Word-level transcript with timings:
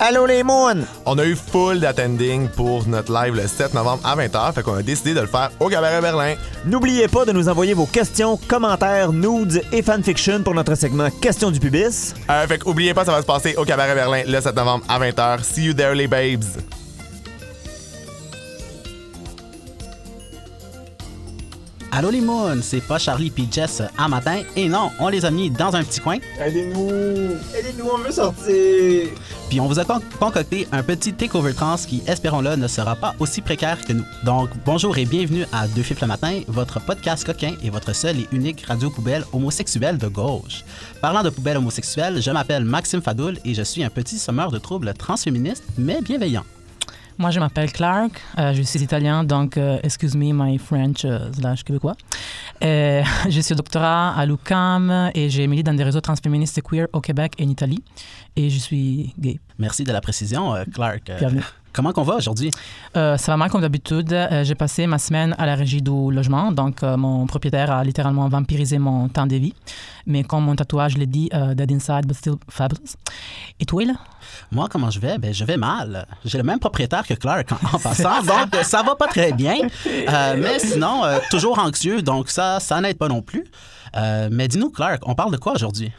Allô 0.00 0.26
les 0.26 0.44
moons! 0.44 0.86
On 1.06 1.18
a 1.18 1.24
eu 1.24 1.34
full 1.34 1.80
d'attending 1.80 2.48
pour 2.50 2.86
notre 2.86 3.12
live 3.12 3.34
le 3.34 3.48
7 3.48 3.74
novembre 3.74 4.00
à 4.04 4.14
20h, 4.14 4.52
fait 4.52 4.62
qu'on 4.62 4.74
a 4.74 4.82
décidé 4.82 5.12
de 5.12 5.20
le 5.20 5.26
faire 5.26 5.50
au 5.58 5.68
Cabaret 5.68 6.00
Berlin. 6.00 6.34
N'oubliez 6.64 7.08
pas 7.08 7.24
de 7.24 7.32
nous 7.32 7.48
envoyer 7.48 7.74
vos 7.74 7.86
questions, 7.86 8.38
commentaires, 8.46 9.12
nudes 9.12 9.60
et 9.72 9.82
fanfiction 9.82 10.44
pour 10.44 10.54
notre 10.54 10.76
segment 10.76 11.10
Questions 11.20 11.50
du 11.50 11.58
pubis. 11.58 12.14
Euh, 12.30 12.46
fait 12.46 12.58
qu'oubliez 12.58 12.94
pas, 12.94 13.04
ça 13.04 13.10
va 13.10 13.22
se 13.22 13.26
passer 13.26 13.56
au 13.56 13.64
Cabaret 13.64 13.96
Berlin 13.96 14.22
le 14.24 14.40
7 14.40 14.54
novembre 14.54 14.84
à 14.88 15.00
20h. 15.00 15.42
See 15.42 15.64
you 15.64 15.74
there, 15.74 15.96
les 15.96 16.06
babes! 16.06 16.44
Allô 21.98 22.10
les 22.10 22.20
moons, 22.20 22.62
c'est 22.62 22.80
pas 22.80 22.96
Charlie 22.96 23.28
puis 23.28 23.48
Jess 23.50 23.82
à 23.98 24.06
matin. 24.06 24.42
Et 24.54 24.68
non, 24.68 24.92
on 25.00 25.08
les 25.08 25.24
a 25.24 25.32
mis 25.32 25.50
dans 25.50 25.74
un 25.74 25.82
petit 25.82 25.98
coin. 25.98 26.18
Aidez-nous! 26.40 26.90
Aidez-nous, 27.52 27.90
on 27.92 27.98
veut 27.98 28.12
sortir! 28.12 29.08
Puis 29.50 29.58
on 29.58 29.66
vous 29.66 29.80
a 29.80 29.84
con- 29.84 30.00
concocté 30.20 30.68
un 30.70 30.84
petit 30.84 31.12
takeover 31.12 31.54
trans 31.54 31.74
qui, 31.74 32.04
espérons-le, 32.06 32.54
ne 32.54 32.68
sera 32.68 32.94
pas 32.94 33.16
aussi 33.18 33.40
précaire 33.40 33.84
que 33.84 33.92
nous. 33.94 34.04
Donc, 34.22 34.50
bonjour 34.64 34.96
et 34.96 35.06
bienvenue 35.06 35.44
à 35.52 35.66
Deux 35.66 35.82
Fifs 35.82 36.00
le 36.00 36.06
matin, 36.06 36.42
votre 36.46 36.78
podcast 36.78 37.26
coquin 37.26 37.54
et 37.64 37.70
votre 37.70 37.92
seule 37.92 38.20
et 38.20 38.28
unique 38.30 38.64
radio 38.66 38.90
poubelle 38.90 39.24
homosexuelle 39.32 39.98
de 39.98 40.06
gauche. 40.06 40.62
Parlant 41.02 41.24
de 41.24 41.30
poubelle 41.30 41.56
homosexuelle, 41.56 42.22
je 42.22 42.30
m'appelle 42.30 42.64
Maxime 42.64 43.02
Fadoul 43.02 43.38
et 43.44 43.54
je 43.54 43.62
suis 43.62 43.82
un 43.82 43.90
petit 43.90 44.20
sommeur 44.20 44.52
de 44.52 44.58
troubles 44.58 44.94
transféministes, 44.94 45.64
mais 45.76 46.00
bienveillant. 46.00 46.44
Moi, 47.18 47.30
je 47.32 47.40
m'appelle 47.40 47.72
Clark. 47.72 48.12
euh, 48.38 48.52
je 48.54 48.62
suis 48.62 48.80
italien, 48.80 49.24
donc 49.24 49.56
euh, 49.56 49.78
excuse 49.82 50.14
me 50.14 50.32
my 50.32 50.56
French 50.56 51.04
euh, 51.04 51.32
slash 51.32 51.64
québécois. 51.64 51.96
Euh, 52.62 53.02
je 53.28 53.40
suis 53.40 53.54
au 53.54 53.56
doctorat 53.56 54.14
à 54.16 54.24
l'UQAM 54.24 55.10
et 55.14 55.28
j'ai 55.28 55.46
milité 55.48 55.68
dans 55.70 55.76
des 55.76 55.82
réseaux 55.82 56.00
transféministes 56.00 56.56
et 56.58 56.62
queer 56.62 56.86
au 56.92 57.00
Québec 57.00 57.32
et 57.38 57.44
en 57.44 57.48
Italie. 57.48 57.82
Et 58.36 58.48
je 58.50 58.58
suis 58.58 59.14
gay. 59.18 59.40
Merci 59.58 59.82
de 59.82 59.92
la 59.92 60.00
précision, 60.00 60.54
euh, 60.54 60.64
Clark. 60.72 61.10
Bienvenue. 61.18 61.42
Comment 61.72 61.92
qu'on 61.92 62.02
va 62.02 62.16
aujourd'hui? 62.16 62.50
Euh, 62.96 63.16
ça 63.16 63.32
va 63.32 63.36
mal 63.36 63.50
comme 63.50 63.60
d'habitude. 63.60 64.12
Euh, 64.12 64.44
j'ai 64.44 64.54
passé 64.54 64.86
ma 64.86 64.98
semaine 64.98 65.34
à 65.38 65.46
la 65.46 65.54
régie 65.54 65.82
du 65.82 65.90
logement, 65.90 66.52
donc 66.52 66.82
euh, 66.82 66.96
mon 66.96 67.26
propriétaire 67.26 67.70
a 67.70 67.84
littéralement 67.84 68.28
vampirisé 68.28 68.78
mon 68.78 69.08
temps 69.08 69.26
de 69.26 69.36
vie. 69.36 69.54
Mais 70.06 70.24
comme 70.24 70.44
mon 70.44 70.54
tatouage 70.56 70.96
le 70.96 71.06
dit, 71.06 71.30
dead 71.54 71.70
inside 71.70 72.06
but 72.06 72.16
still 72.16 72.34
fabulous. 72.48 72.96
Et 73.60 73.66
toi, 73.66 73.84
là? 73.84 73.94
Moi, 74.50 74.68
comment 74.70 74.90
je 74.90 75.00
vais? 75.00 75.18
Ben, 75.18 75.34
je 75.34 75.44
vais 75.44 75.56
mal. 75.56 76.06
J'ai 76.24 76.38
le 76.38 76.44
même 76.44 76.58
propriétaire 76.58 77.06
que 77.06 77.14
Clark 77.14 77.52
en, 77.52 77.76
en 77.76 77.78
passant, 77.82 78.22
donc 78.22 78.54
ça 78.62 78.82
va 78.82 78.94
pas 78.94 79.06
très 79.06 79.32
bien. 79.32 79.56
Mais 79.96 80.58
sinon, 80.58 81.02
toujours 81.30 81.58
anxieux, 81.58 82.00
donc 82.00 82.30
ça, 82.30 82.58
ça 82.60 82.80
n'aide 82.80 82.96
pas 82.96 83.08
non 83.08 83.20
plus. 83.20 83.44
Mais 84.30 84.48
dis-nous, 84.48 84.70
Clark, 84.70 85.02
on 85.06 85.14
parle 85.14 85.32
de 85.32 85.36
quoi 85.36 85.52
aujourd'hui? 85.52 85.92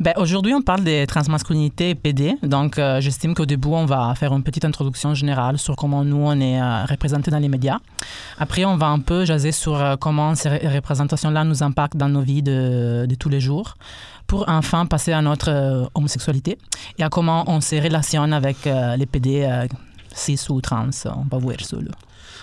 Ben, 0.00 0.12
aujourd'hui, 0.16 0.54
on 0.54 0.62
parle 0.62 0.82
des 0.84 1.06
transmasculinités 1.06 1.90
et 1.90 1.94
PD. 1.94 2.34
Donc, 2.42 2.78
euh, 2.78 3.00
j'estime 3.00 3.34
qu'au 3.34 3.46
début, 3.46 3.68
on 3.68 3.84
va 3.86 4.14
faire 4.14 4.32
une 4.32 4.42
petite 4.42 4.64
introduction 4.64 5.14
générale 5.14 5.58
sur 5.58 5.76
comment 5.76 6.04
nous, 6.04 6.16
on 6.16 6.40
est 6.40 6.60
euh, 6.60 6.84
représentés 6.84 7.30
dans 7.30 7.38
les 7.38 7.48
médias. 7.48 7.78
Après, 8.38 8.64
on 8.64 8.76
va 8.76 8.86
un 8.86 8.98
peu 9.00 9.24
jaser 9.24 9.52
sur 9.52 9.74
euh, 9.80 9.96
comment 9.96 10.34
ces 10.34 10.48
ré- 10.48 10.68
représentations-là 10.68 11.44
nous 11.44 11.62
impactent 11.62 11.96
dans 11.96 12.08
nos 12.08 12.20
vies 12.22 12.42
de, 12.42 13.06
tous 13.18 13.28
les 13.28 13.40
jours 13.40 13.74
pour 14.26 14.44
enfin 14.48 14.86
passer 14.86 15.12
à 15.12 15.20
notre 15.22 15.50
euh, 15.50 15.84
homosexualité 15.94 16.58
et 16.98 17.02
à 17.02 17.08
comment 17.08 17.44
on 17.46 17.60
se 17.60 17.76
relationne 17.76 18.32
avec 18.32 18.56
les 18.64 19.06
PD 19.06 19.66
cis 20.14 20.38
ou 20.48 20.60
trans. 20.60 20.88
On 21.06 21.24
va 21.30 21.38
voir 21.38 21.56
ça, 21.60 21.76
là. 21.76 21.92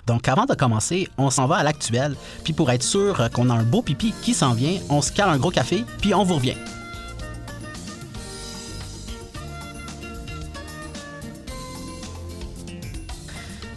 Donc, 0.07 0.27
avant 0.27 0.45
de 0.45 0.53
commencer, 0.55 1.07
on 1.17 1.29
s'en 1.29 1.45
va 1.47 1.57
à 1.57 1.63
l'actuel. 1.63 2.15
Puis 2.43 2.53
pour 2.53 2.71
être 2.71 2.83
sûr 2.83 3.29
qu'on 3.33 3.49
a 3.49 3.53
un 3.53 3.63
beau 3.63 3.81
pipi 3.81 4.13
qui 4.21 4.33
s'en 4.33 4.53
vient, 4.53 4.77
on 4.89 5.01
se 5.01 5.11
cale 5.11 5.29
un 5.29 5.37
gros 5.37 5.51
café, 5.51 5.83
puis 6.01 6.13
on 6.13 6.23
vous 6.23 6.35
revient. 6.35 6.55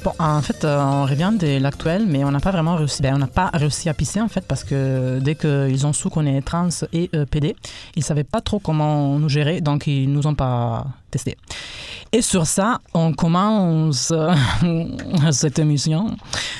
Bon, 0.04 0.12
en 0.18 0.42
fait, 0.42 0.64
euh, 0.64 0.82
on 0.82 1.04
revient 1.04 1.30
de 1.38 1.58
l'actuel, 1.58 2.06
mais 2.08 2.24
on 2.24 2.32
n'a 2.32 2.40
pas 2.40 2.50
vraiment 2.50 2.74
réussi. 2.74 3.02
Ben, 3.02 3.14
on 3.14 3.18
n'a 3.18 3.28
pas 3.28 3.50
réussi 3.54 3.88
à 3.88 3.94
pisser, 3.94 4.20
en 4.20 4.26
fait, 4.26 4.40
parce 4.40 4.64
que 4.64 5.20
dès 5.20 5.36
qu'ils 5.36 5.86
ont 5.86 5.92
su 5.92 6.08
qu'on 6.08 6.26
est 6.26 6.42
trans 6.42 6.68
et 6.92 7.08
euh, 7.14 7.24
PD, 7.24 7.54
ils 7.94 8.00
ne 8.00 8.04
savaient 8.04 8.24
pas 8.24 8.40
trop 8.40 8.58
comment 8.58 9.16
nous 9.20 9.28
gérer, 9.28 9.60
donc 9.60 9.86
ils 9.86 10.10
nous 10.10 10.26
ont 10.26 10.34
pas 10.34 10.86
testé. 11.12 11.36
Et 12.10 12.20
sur 12.20 12.46
ça, 12.46 12.80
on 12.94 13.12
commence 13.12 14.12
euh, 14.12 14.34
cette 15.30 15.60
émission. 15.60 16.16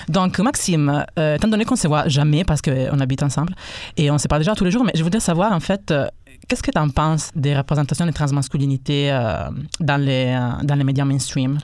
Donc, 0.09 0.39
Maxime, 0.39 1.05
étant 1.17 1.49
donné 1.49 1.65
qu'on 1.65 1.75
ne 1.75 1.81
se 1.81 1.89
voit 1.89 2.07
jamais 2.09 2.45
parce 2.45 2.63
qu'on 2.63 3.01
habite 3.01 3.25
ensemble 3.25 3.55
et 3.97 4.09
on 4.13 4.19
se 4.19 4.29
parle 4.29 4.43
déjà 4.43 4.55
tous 4.55 4.65
les 4.65 4.71
jours, 4.71 4.85
mais 4.85 4.93
je 4.95 5.03
voudrais 5.03 5.21
savoir, 5.21 5.53
en 5.53 5.61
fait, 5.61 5.93
qu'est-ce 6.49 6.63
que 6.63 6.71
tu 6.71 6.79
en 6.79 6.91
penses 6.91 7.31
des 7.35 7.57
représentations 7.57 8.07
des 8.07 8.13
transmasculinités 8.13 9.11
euh, 9.11 9.49
dans, 9.81 10.01
les, 10.01 10.39
dans 10.63 10.75
les 10.77 10.85
médias 10.85 11.05
mainstream? 11.05 11.59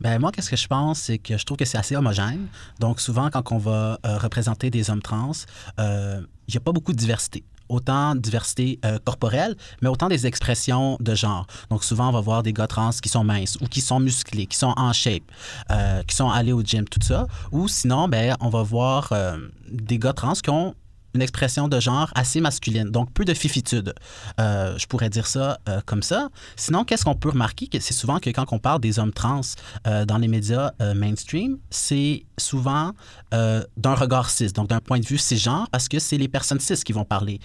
Ben 0.00 0.18
moi, 0.18 0.32
qu'est-ce 0.32 0.50
que 0.50 0.56
je 0.56 0.66
pense, 0.66 1.00
c'est 1.00 1.18
que 1.18 1.36
je 1.36 1.44
trouve 1.44 1.56
que 1.56 1.64
c'est 1.64 1.78
assez 1.78 1.96
homogène. 1.96 2.46
Donc 2.80 3.00
souvent, 3.00 3.30
quand 3.30 3.52
on 3.52 3.58
va 3.58 3.98
euh, 4.06 4.18
représenter 4.18 4.70
des 4.70 4.90
hommes 4.90 5.02
trans, 5.02 5.32
euh, 5.78 6.20
il 6.48 6.52
n'y 6.52 6.58
a 6.58 6.60
pas 6.60 6.72
beaucoup 6.72 6.92
de 6.92 6.98
diversité. 6.98 7.44
Autant 7.70 8.14
diversité 8.14 8.78
euh, 8.84 8.98
corporelle, 9.02 9.56
mais 9.80 9.88
autant 9.88 10.08
des 10.08 10.26
expressions 10.26 10.98
de 11.00 11.14
genre. 11.14 11.46
Donc 11.70 11.82
souvent, 11.82 12.10
on 12.10 12.12
va 12.12 12.20
voir 12.20 12.42
des 12.42 12.52
gars 12.52 12.66
trans 12.66 12.90
qui 12.90 13.08
sont 13.08 13.24
minces 13.24 13.56
ou 13.62 13.66
qui 13.66 13.80
sont 13.80 14.00
musclés, 14.00 14.46
qui 14.46 14.58
sont 14.58 14.74
en 14.76 14.92
shape, 14.92 15.22
euh, 15.70 16.02
qui 16.02 16.14
sont 16.14 16.28
allés 16.28 16.52
au 16.52 16.62
gym, 16.62 16.86
tout 16.86 17.00
ça. 17.02 17.26
Ou 17.52 17.66
sinon, 17.66 18.06
ben, 18.08 18.36
on 18.40 18.50
va 18.50 18.62
voir 18.62 19.08
euh, 19.12 19.38
des 19.70 19.98
gars 19.98 20.12
trans 20.12 20.34
qui 20.34 20.50
ont 20.50 20.74
une 21.14 21.22
expression 21.22 21.68
de 21.68 21.78
genre 21.80 22.10
assez 22.14 22.40
masculine, 22.40 22.90
donc 22.90 23.12
peu 23.12 23.24
de 23.24 23.34
fifitude. 23.34 23.94
Euh, 24.40 24.76
je 24.76 24.86
pourrais 24.86 25.10
dire 25.10 25.26
ça 25.26 25.58
euh, 25.68 25.80
comme 25.86 26.02
ça. 26.02 26.28
Sinon, 26.56 26.84
qu'est-ce 26.84 27.04
qu'on 27.04 27.14
peut 27.14 27.30
remarquer? 27.30 27.68
Que 27.68 27.78
C'est 27.78 27.94
souvent 27.94 28.18
que 28.18 28.30
quand 28.30 28.52
on 28.52 28.58
parle 28.58 28.80
des 28.80 28.98
hommes 28.98 29.12
trans 29.12 29.40
euh, 29.86 30.04
dans 30.04 30.18
les 30.18 30.28
médias 30.28 30.72
mainstream, 30.94 31.58
c'est 31.70 32.24
souvent 32.38 32.92
d'un 33.32 33.94
regard 33.94 34.30
cis, 34.30 34.52
donc 34.52 34.68
d'un 34.68 34.80
point 34.80 34.98
de 34.98 35.06
vue 35.06 35.18
cisgenre, 35.18 35.68
parce 35.70 35.88
que 35.88 35.98
c'est 35.98 36.18
les 36.18 36.28
personnes 36.28 36.60
cis 36.60 36.76
qui 36.84 36.92
vont 36.92 37.04
parler 37.04 37.40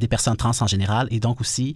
des 0.00 0.08
personnes 0.08 0.36
trans 0.36 0.52
en 0.60 0.66
général 0.66 1.06
et 1.10 1.20
donc 1.20 1.40
aussi 1.40 1.74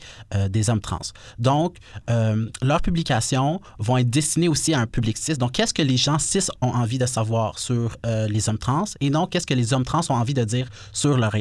des 0.48 0.70
hommes 0.70 0.80
trans. 0.80 1.00
Donc, 1.38 1.76
leurs 2.08 2.80
publications 2.80 3.60
vont 3.78 3.98
être 3.98 4.10
destinées 4.10 4.48
aussi 4.48 4.74
à 4.74 4.80
un 4.80 4.86
public 4.86 5.18
cis. 5.18 5.36
Donc, 5.36 5.52
qu'est-ce 5.52 5.74
que 5.74 5.82
les 5.82 5.96
gens 5.96 6.18
cis 6.18 6.46
ont 6.60 6.72
envie 6.74 6.98
de 6.98 7.06
savoir 7.06 7.58
sur 7.58 7.96
les 8.04 8.48
hommes 8.48 8.58
trans? 8.58 8.84
Et 9.00 9.10
non 9.10 9.26
qu'est-ce 9.26 9.46
que 9.46 9.54
les 9.54 9.72
hommes 9.72 9.84
trans 9.84 10.02
ont 10.08 10.14
envie 10.14 10.34
de 10.34 10.44
dire 10.44 10.68
sur 10.92 11.16
leur 11.16 11.34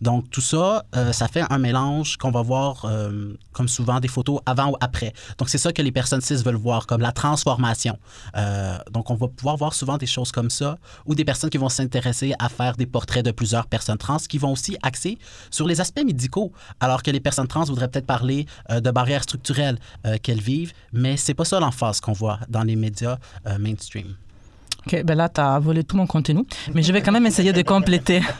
Donc, 0.00 0.30
tout 0.30 0.40
ça, 0.40 0.84
euh, 0.96 1.12
ça 1.12 1.28
fait 1.28 1.44
un 1.50 1.58
mélange 1.58 2.16
qu'on 2.16 2.30
va 2.30 2.42
voir, 2.42 2.84
euh, 2.84 3.34
comme 3.52 3.68
souvent, 3.68 4.00
des 4.00 4.08
photos 4.08 4.40
avant 4.46 4.72
ou 4.72 4.76
après. 4.80 5.12
Donc, 5.38 5.48
c'est 5.48 5.58
ça 5.58 5.72
que 5.72 5.82
les 5.82 5.92
personnes 5.92 6.20
cis 6.20 6.36
veulent 6.36 6.54
voir, 6.56 6.86
comme 6.86 7.00
la 7.00 7.12
transformation. 7.12 7.98
Euh, 8.36 8.78
donc, 8.90 9.10
on 9.10 9.14
va 9.14 9.28
pouvoir 9.28 9.56
voir 9.56 9.74
souvent 9.74 9.98
des 9.98 10.06
choses 10.06 10.32
comme 10.32 10.50
ça, 10.50 10.78
ou 11.06 11.14
des 11.14 11.24
personnes 11.24 11.50
qui 11.50 11.58
vont 11.58 11.68
s'intéresser 11.68 12.34
à 12.38 12.48
faire 12.48 12.76
des 12.76 12.86
portraits 12.86 13.24
de 13.24 13.30
plusieurs 13.30 13.66
personnes 13.66 13.98
trans, 13.98 14.16
qui 14.16 14.38
vont 14.38 14.52
aussi 14.52 14.76
axer 14.82 15.18
sur 15.50 15.66
les 15.66 15.80
aspects 15.80 16.04
médicaux, 16.04 16.52
alors 16.80 17.02
que 17.02 17.10
les 17.10 17.20
personnes 17.20 17.48
trans 17.48 17.64
voudraient 17.64 17.88
peut-être 17.88 18.06
parler 18.06 18.46
de 18.70 18.90
barrières 18.90 19.22
structurelles 19.22 19.78
qu'elles 20.22 20.40
vivent, 20.40 20.72
mais 20.92 21.16
c'est 21.16 21.34
pas 21.34 21.44
ça 21.44 21.60
l'emphase 21.60 22.00
qu'on 22.00 22.12
voit 22.12 22.38
dans 22.48 22.62
les 22.62 22.76
médias 22.76 23.18
mainstream. 23.58 24.14
OK, 24.86 25.02
ben 25.04 25.16
là, 25.16 25.28
tu 25.28 25.40
as 25.40 25.58
volé 25.58 25.82
tout 25.84 25.96
mon 25.96 26.06
contenu, 26.06 26.44
mais 26.74 26.82
je 26.82 26.92
vais 26.92 27.00
quand 27.02 27.12
même 27.12 27.26
essayer 27.26 27.52
de 27.52 27.62
compléter. 27.62 28.20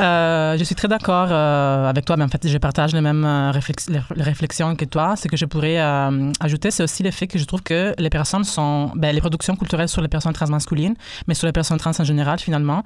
Euh, 0.00 0.56
je 0.56 0.64
suis 0.64 0.74
très 0.74 0.88
d'accord 0.88 1.28
euh, 1.30 1.88
avec 1.90 2.04
toi, 2.04 2.16
mais 2.16 2.24
en 2.24 2.28
fait, 2.28 2.46
je 2.48 2.56
partage 2.56 2.94
les 2.94 3.00
mêmes 3.00 3.24
euh, 3.24 3.50
réflex- 3.50 3.90
les 3.90 4.00
les 4.14 4.22
réflexions 4.22 4.74
que 4.76 4.84
toi. 4.84 5.16
Ce 5.16 5.28
que 5.28 5.36
je 5.36 5.44
pourrais 5.44 5.78
euh, 5.78 6.32
ajouter, 6.40 6.70
c'est 6.70 6.82
aussi 6.82 7.02
le 7.02 7.10
fait 7.10 7.26
que 7.26 7.38
je 7.38 7.44
trouve 7.44 7.62
que 7.62 7.94
les 7.98 8.10
personnes 8.10 8.44
sont... 8.44 8.90
Ben, 8.94 9.14
les 9.14 9.20
productions 9.20 9.56
culturelles 9.56 9.88
sur 9.88 10.00
les 10.00 10.08
personnes 10.08 10.32
transmasculines, 10.32 10.94
mais 11.26 11.34
sur 11.34 11.46
les 11.46 11.52
personnes 11.52 11.78
trans 11.78 11.90
en 11.98 12.04
général, 12.04 12.38
finalement, 12.38 12.84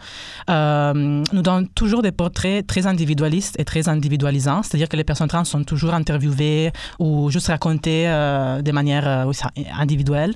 nous 0.48 1.42
donnent 1.42 1.68
toujours 1.68 2.02
des 2.02 2.12
portraits 2.12 2.66
très 2.66 2.86
individualistes 2.86 3.54
et 3.60 3.64
très 3.64 3.88
individualisants. 3.88 4.62
C'est-à-dire 4.62 4.88
que 4.88 4.96
les 4.96 5.04
personnes 5.04 5.28
trans 5.28 5.44
sont 5.44 5.62
toujours 5.64 5.94
interviewées 5.94 6.72
ou 6.98 7.30
juste 7.30 7.48
racontées 7.48 8.06
de 8.06 8.72
manière 8.72 9.26
individuelle. 9.78 10.34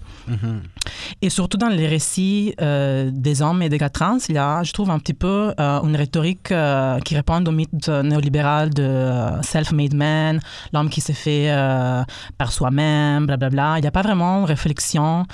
Et 1.22 1.30
surtout 1.30 1.56
dans 1.56 1.68
les 1.68 1.86
récits 1.86 2.54
euh, 2.60 3.10
des 3.12 3.42
hommes 3.42 3.62
et 3.62 3.68
des 3.68 3.78
gars 3.78 3.88
trans, 3.88 4.18
il 4.28 4.34
y 4.34 4.38
a, 4.38 4.62
je 4.62 4.72
trouve, 4.72 4.90
un 4.90 4.98
petit 4.98 5.14
peu 5.14 5.52
euh, 5.58 5.80
une 5.82 5.96
rhétorique 5.96 6.52
euh, 6.52 6.98
qui 7.00 7.14
répond 7.14 7.44
au 7.44 7.50
mythe 7.50 7.88
néolibéral 7.88 8.70
de 8.70 9.10
self-made 9.42 9.94
man, 9.94 10.40
l'homme 10.72 10.90
qui 10.90 11.00
s'est 11.00 11.12
fait 11.12 11.50
par 12.38 12.52
soi-même, 12.52 13.26
blablabla. 13.26 13.78
Il 13.78 13.82
n'y 13.82 13.88
a 13.88 13.90
pas 13.90 14.02
vraiment 14.02 14.40
une 14.40 14.44
réflexion 14.44 15.26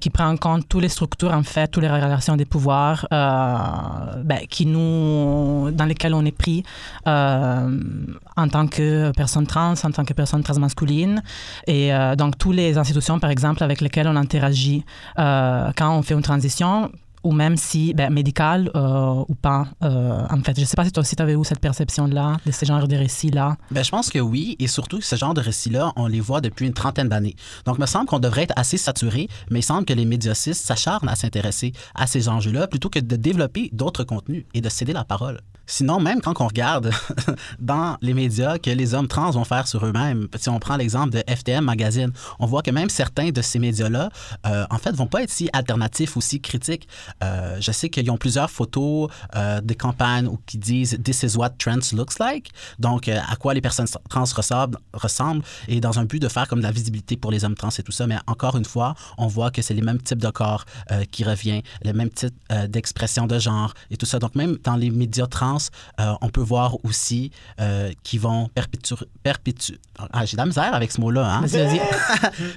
qui 0.00 0.10
prend 0.10 0.28
en 0.28 0.36
compte 0.36 0.68
toutes 0.68 0.82
les 0.82 0.88
structures, 0.88 1.32
en 1.32 1.42
fait, 1.42 1.68
toutes 1.68 1.82
les 1.82 1.88
relations 1.88 2.36
des 2.36 2.44
pouvoirs 2.44 3.06
ben, 3.10 4.40
qui 4.48 4.66
nous, 4.66 5.70
dans 5.72 5.84
lesquelles 5.84 6.14
on 6.14 6.24
est 6.24 6.36
pris 6.36 6.62
en 7.06 8.48
tant 8.50 8.66
que 8.66 9.12
personne 9.12 9.46
trans, 9.46 9.74
en 9.82 9.90
tant 9.90 10.04
que 10.04 10.14
personne 10.14 10.42
transmasculine. 10.42 11.22
Et 11.66 11.90
donc, 12.16 12.38
toutes 12.38 12.56
les 12.56 12.78
institutions, 12.78 13.18
par 13.18 13.30
exemple, 13.30 13.62
avec 13.62 13.80
lesquelles 13.80 14.08
on 14.08 14.16
interagit 14.16 14.84
euh, 15.18 15.70
quand 15.76 15.96
on 15.96 16.02
fait 16.02 16.14
une 16.14 16.22
transition, 16.22 16.90
ou 17.22 17.32
même 17.32 17.56
si 17.56 17.92
ben, 17.94 18.12
médical 18.12 18.70
euh, 18.74 19.24
ou 19.28 19.34
pas. 19.34 19.68
euh, 19.82 20.26
en 20.30 20.40
fait, 20.42 20.58
je 20.58 20.64
sais 20.64 20.76
pas 20.76 20.84
si 20.84 20.92
toi 20.92 21.02
aussi 21.02 21.16
tu 21.16 21.22
avais 21.22 21.34
eu 21.34 21.44
cette 21.44 21.60
perception-là, 21.60 22.38
de 22.46 22.50
ce 22.50 22.64
genre 22.64 22.86
de 22.88 22.96
récits-là. 22.96 23.56
Ben, 23.70 23.84
je 23.84 23.90
pense 23.90 24.10
que 24.10 24.18
oui, 24.18 24.56
et 24.58 24.66
surtout 24.66 25.00
ce 25.00 25.16
genre 25.16 25.34
de 25.34 25.40
récits-là, 25.40 25.92
on 25.96 26.06
les 26.06 26.20
voit 26.20 26.40
depuis 26.40 26.66
une 26.66 26.72
trentaine 26.72 27.08
d'années. 27.08 27.36
Donc, 27.66 27.76
il 27.78 27.80
me 27.80 27.86
semble 27.86 28.06
qu'on 28.06 28.18
devrait 28.18 28.42
être 28.42 28.54
assez 28.56 28.76
saturé, 28.76 29.28
mais 29.50 29.60
il 29.60 29.62
semble 29.62 29.84
que 29.84 29.92
les 29.92 30.04
médias 30.04 30.34
cis 30.34 30.54
s'acharnent 30.54 31.08
à 31.08 31.16
s'intéresser 31.16 31.72
à 31.94 32.06
ces 32.06 32.28
enjeux-là 32.28 32.66
plutôt 32.66 32.88
que 32.88 32.98
de 32.98 33.16
développer 33.16 33.68
d'autres 33.72 34.04
contenus 34.04 34.44
et 34.54 34.60
de 34.60 34.68
céder 34.68 34.92
la 34.92 35.04
parole. 35.04 35.40
Sinon, 35.70 36.00
même 36.00 36.20
quand 36.20 36.40
on 36.40 36.48
regarde 36.48 36.90
dans 37.60 37.96
les 38.02 38.12
médias 38.12 38.58
que 38.58 38.70
les 38.70 38.92
hommes 38.92 39.06
trans 39.06 39.30
vont 39.30 39.44
faire 39.44 39.68
sur 39.68 39.86
eux-mêmes, 39.86 40.26
si 40.34 40.48
on 40.48 40.58
prend 40.58 40.76
l'exemple 40.76 41.10
de 41.10 41.22
FTM 41.32 41.64
Magazine, 41.64 42.10
on 42.40 42.46
voit 42.46 42.62
que 42.62 42.72
même 42.72 42.90
certains 42.90 43.30
de 43.30 43.40
ces 43.40 43.60
médias-là, 43.60 44.10
euh, 44.48 44.66
en 44.68 44.78
fait, 44.78 44.90
vont 44.96 45.06
pas 45.06 45.22
être 45.22 45.30
si 45.30 45.48
alternatifs 45.52 46.16
ou 46.16 46.20
si 46.20 46.40
critiques. 46.40 46.88
Euh, 47.22 47.56
je 47.60 47.70
sais 47.70 47.88
qu'ils 47.88 48.10
ont 48.10 48.16
plusieurs 48.16 48.50
photos 48.50 49.10
euh, 49.36 49.60
des 49.60 49.76
campagnes 49.76 50.26
où 50.26 50.40
qui 50.44 50.58
disent 50.58 50.98
This 51.04 51.22
is 51.22 51.36
what 51.36 51.50
trans 51.50 51.92
looks 51.92 52.18
like. 52.18 52.50
Donc, 52.80 53.06
euh, 53.06 53.20
à 53.28 53.36
quoi 53.36 53.54
les 53.54 53.60
personnes 53.60 53.86
trans 54.08 54.24
ressemblent, 54.24 54.78
ressemblent, 54.92 55.44
et 55.68 55.80
dans 55.80 56.00
un 56.00 56.04
but 56.04 56.18
de 56.18 56.28
faire 56.28 56.48
comme 56.48 56.58
de 56.58 56.64
la 56.64 56.72
visibilité 56.72 57.16
pour 57.16 57.30
les 57.30 57.44
hommes 57.44 57.54
trans 57.54 57.70
et 57.78 57.84
tout 57.84 57.92
ça. 57.92 58.08
Mais 58.08 58.16
encore 58.26 58.56
une 58.56 58.64
fois, 58.64 58.96
on 59.18 59.28
voit 59.28 59.52
que 59.52 59.62
c'est 59.62 59.74
les 59.74 59.82
mêmes 59.82 60.02
types 60.02 60.18
de 60.18 60.30
corps 60.30 60.64
qui 61.12 61.22
reviennent, 61.22 61.62
les 61.82 61.92
mêmes 61.92 62.10
types 62.10 62.34
d'expression 62.68 63.28
de 63.28 63.38
genre 63.38 63.72
et 63.92 63.96
tout 63.96 64.06
ça. 64.06 64.18
Donc, 64.18 64.34
même 64.34 64.58
dans 64.64 64.74
les 64.74 64.90
médias 64.90 65.28
trans, 65.28 65.59
euh, 66.00 66.12
on 66.20 66.28
peut 66.28 66.40
voir 66.40 66.76
aussi 66.84 67.30
euh, 67.60 67.90
qu'ils 68.02 68.20
vont 68.20 68.48
perpétuer. 68.54 68.96
perpétu- 69.24 69.78
ah, 70.12 70.24
j'ai 70.24 70.32
de 70.36 70.42
la 70.42 70.46
misère 70.46 70.74
avec 70.74 70.90
ce 70.92 71.00
mot-là. 71.00 71.26
Hein? 71.36 71.40
Vas-y, 71.46 71.66
vas-y. 71.78 71.80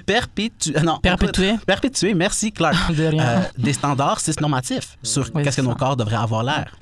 Perpétu... 0.06 0.72
Non, 0.82 0.98
Perpétuer. 0.98 1.54
Perpétuer, 1.66 2.14
merci 2.14 2.52
Clark. 2.52 2.76
De 2.94 3.06
rien. 3.06 3.22
Euh, 3.22 3.40
des 3.58 3.72
standards 3.72 4.20
cisnormatifs 4.20 4.96
sur 5.02 5.28
Oui, 5.34 5.42
qu'est-ce 5.42 5.56
que 5.58 5.62
nos 5.62 5.74
corps 5.74 5.96
devraient 5.96 6.16
avoir 6.16 6.42
l'air. 6.42 6.76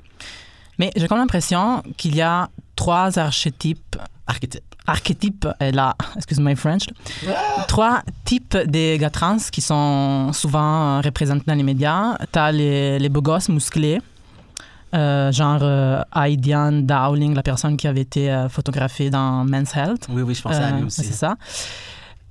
Mais 0.79 0.91
j'ai 0.95 1.07
comme 1.07 1.19
l'impression 1.19 1.83
qu'il 1.97 2.15
y 2.15 2.21
a 2.21 2.49
trois 2.75 3.19
archétypes 3.19 3.97
Archétype. 4.25 4.63
archétypes, 4.87 5.47
et 5.59 5.71
là, 5.73 5.95
excuse 6.15 6.39
my 6.39 6.55
French, 6.55 6.83
trois 7.67 8.01
types 8.23 8.55
de 8.55 8.95
gars 8.95 9.09
trans 9.09 9.37
qui 9.51 9.59
sont 9.61 10.31
souvent 10.33 10.97
euh, 10.97 11.01
représentés 11.01 11.43
dans 11.45 11.55
les 11.55 11.63
médias. 11.63 12.17
Tu 12.31 12.39
as 12.39 12.51
les, 12.53 12.99
les 12.99 13.09
beaux 13.09 13.21
gosses 13.21 13.49
musclés, 13.49 14.01
euh, 14.93 15.31
genre 15.31 15.59
euh, 15.61 16.01
Dowling, 16.13 17.33
la 17.33 17.43
personne 17.43 17.77
qui 17.77 17.87
avait 17.87 18.01
été 18.01 18.31
euh, 18.31 18.49
photographiée 18.49 19.09
dans 19.09 19.43
Men's 19.45 19.75
Health. 19.75 20.07
Oui, 20.09 20.21
oui, 20.21 20.35
je 20.35 20.41
pensais 20.41 20.61
à 20.63 20.71
lui 20.71 20.83
Euh, 20.83 20.85
aussi. 20.85 21.03
C'est 21.03 21.13
ça. 21.13 21.35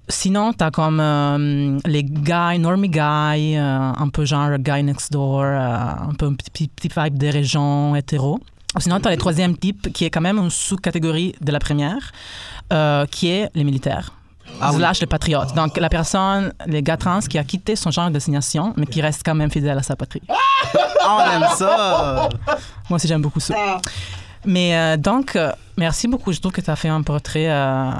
Sinon, 0.09 0.53
tu 0.53 0.65
as 0.65 0.71
comme 0.71 1.01
euh, 1.01 1.79
les 1.87 2.05
guys, 2.05 2.59
normie 2.59 2.89
guy, 2.89 3.57
euh, 3.57 3.93
un 3.97 4.09
peu 4.13 4.25
genre 4.25 4.59
guy 4.59 4.83
next 4.83 5.13
door, 5.13 5.45
un 5.45 6.15
peu 6.19 6.27
un 6.27 6.35
petit, 6.35 6.69
petit 6.69 6.91
vibe 6.95 7.17
des 7.19 7.31
régions 7.31 7.95
hétéro. 7.97 8.39
Sinon, 8.79 9.01
tu 9.01 9.09
as 9.09 9.11
le 9.11 9.17
troisième 9.17 9.57
type 9.57 9.93
qui 9.93 10.05
est 10.05 10.11
quand 10.11 10.21
même 10.21 10.39
une 10.39 10.51
sous-catégorie 10.51 11.35
de 11.41 11.53
la 11.53 11.59
première, 11.59 12.13
qui 13.11 13.29
est 13.29 13.51
les 13.55 13.65
militaires. 13.65 14.13
Ah 14.63 14.71
oui. 14.71 14.77
slash 14.79 15.01
les 15.01 15.07
patriotes. 15.07 15.55
Donc, 15.55 15.77
la 15.77 15.89
personne, 15.89 16.53
les 16.67 16.83
gars 16.83 16.97
trans 16.97 17.21
qui 17.21 17.39
a 17.39 17.45
quitté 17.45 17.77
son 17.77 17.91
genre 17.91 18.09
de 18.09 18.13
destination, 18.15 18.73
mais 18.77 18.87
qui 18.87 19.01
reste 19.03 19.23
quand 19.25 19.35
même 19.35 19.51
fidèle 19.51 19.77
à 19.79 19.83
sa 19.83 19.97
patrie. 19.97 20.23
Ah, 20.29 20.37
on 21.39 21.43
aime 21.43 21.49
ça! 21.57 22.29
Moi 22.89 22.97
aussi, 22.97 23.09
j'aime 23.09 23.23
beaucoup 23.23 23.41
ça. 23.41 23.55
Mais 24.45 24.77
euh, 24.77 24.97
donc, 24.97 25.37
euh, 25.37 25.53
merci 25.77 26.09
beaucoup. 26.09 26.33
Je 26.33 26.41
trouve 26.41 26.53
que 26.53 26.61
tu 26.61 26.71
as 26.71 26.77
fait 26.77 26.89
un 26.89 27.03
portrait 27.03 27.49
euh, 27.51 27.91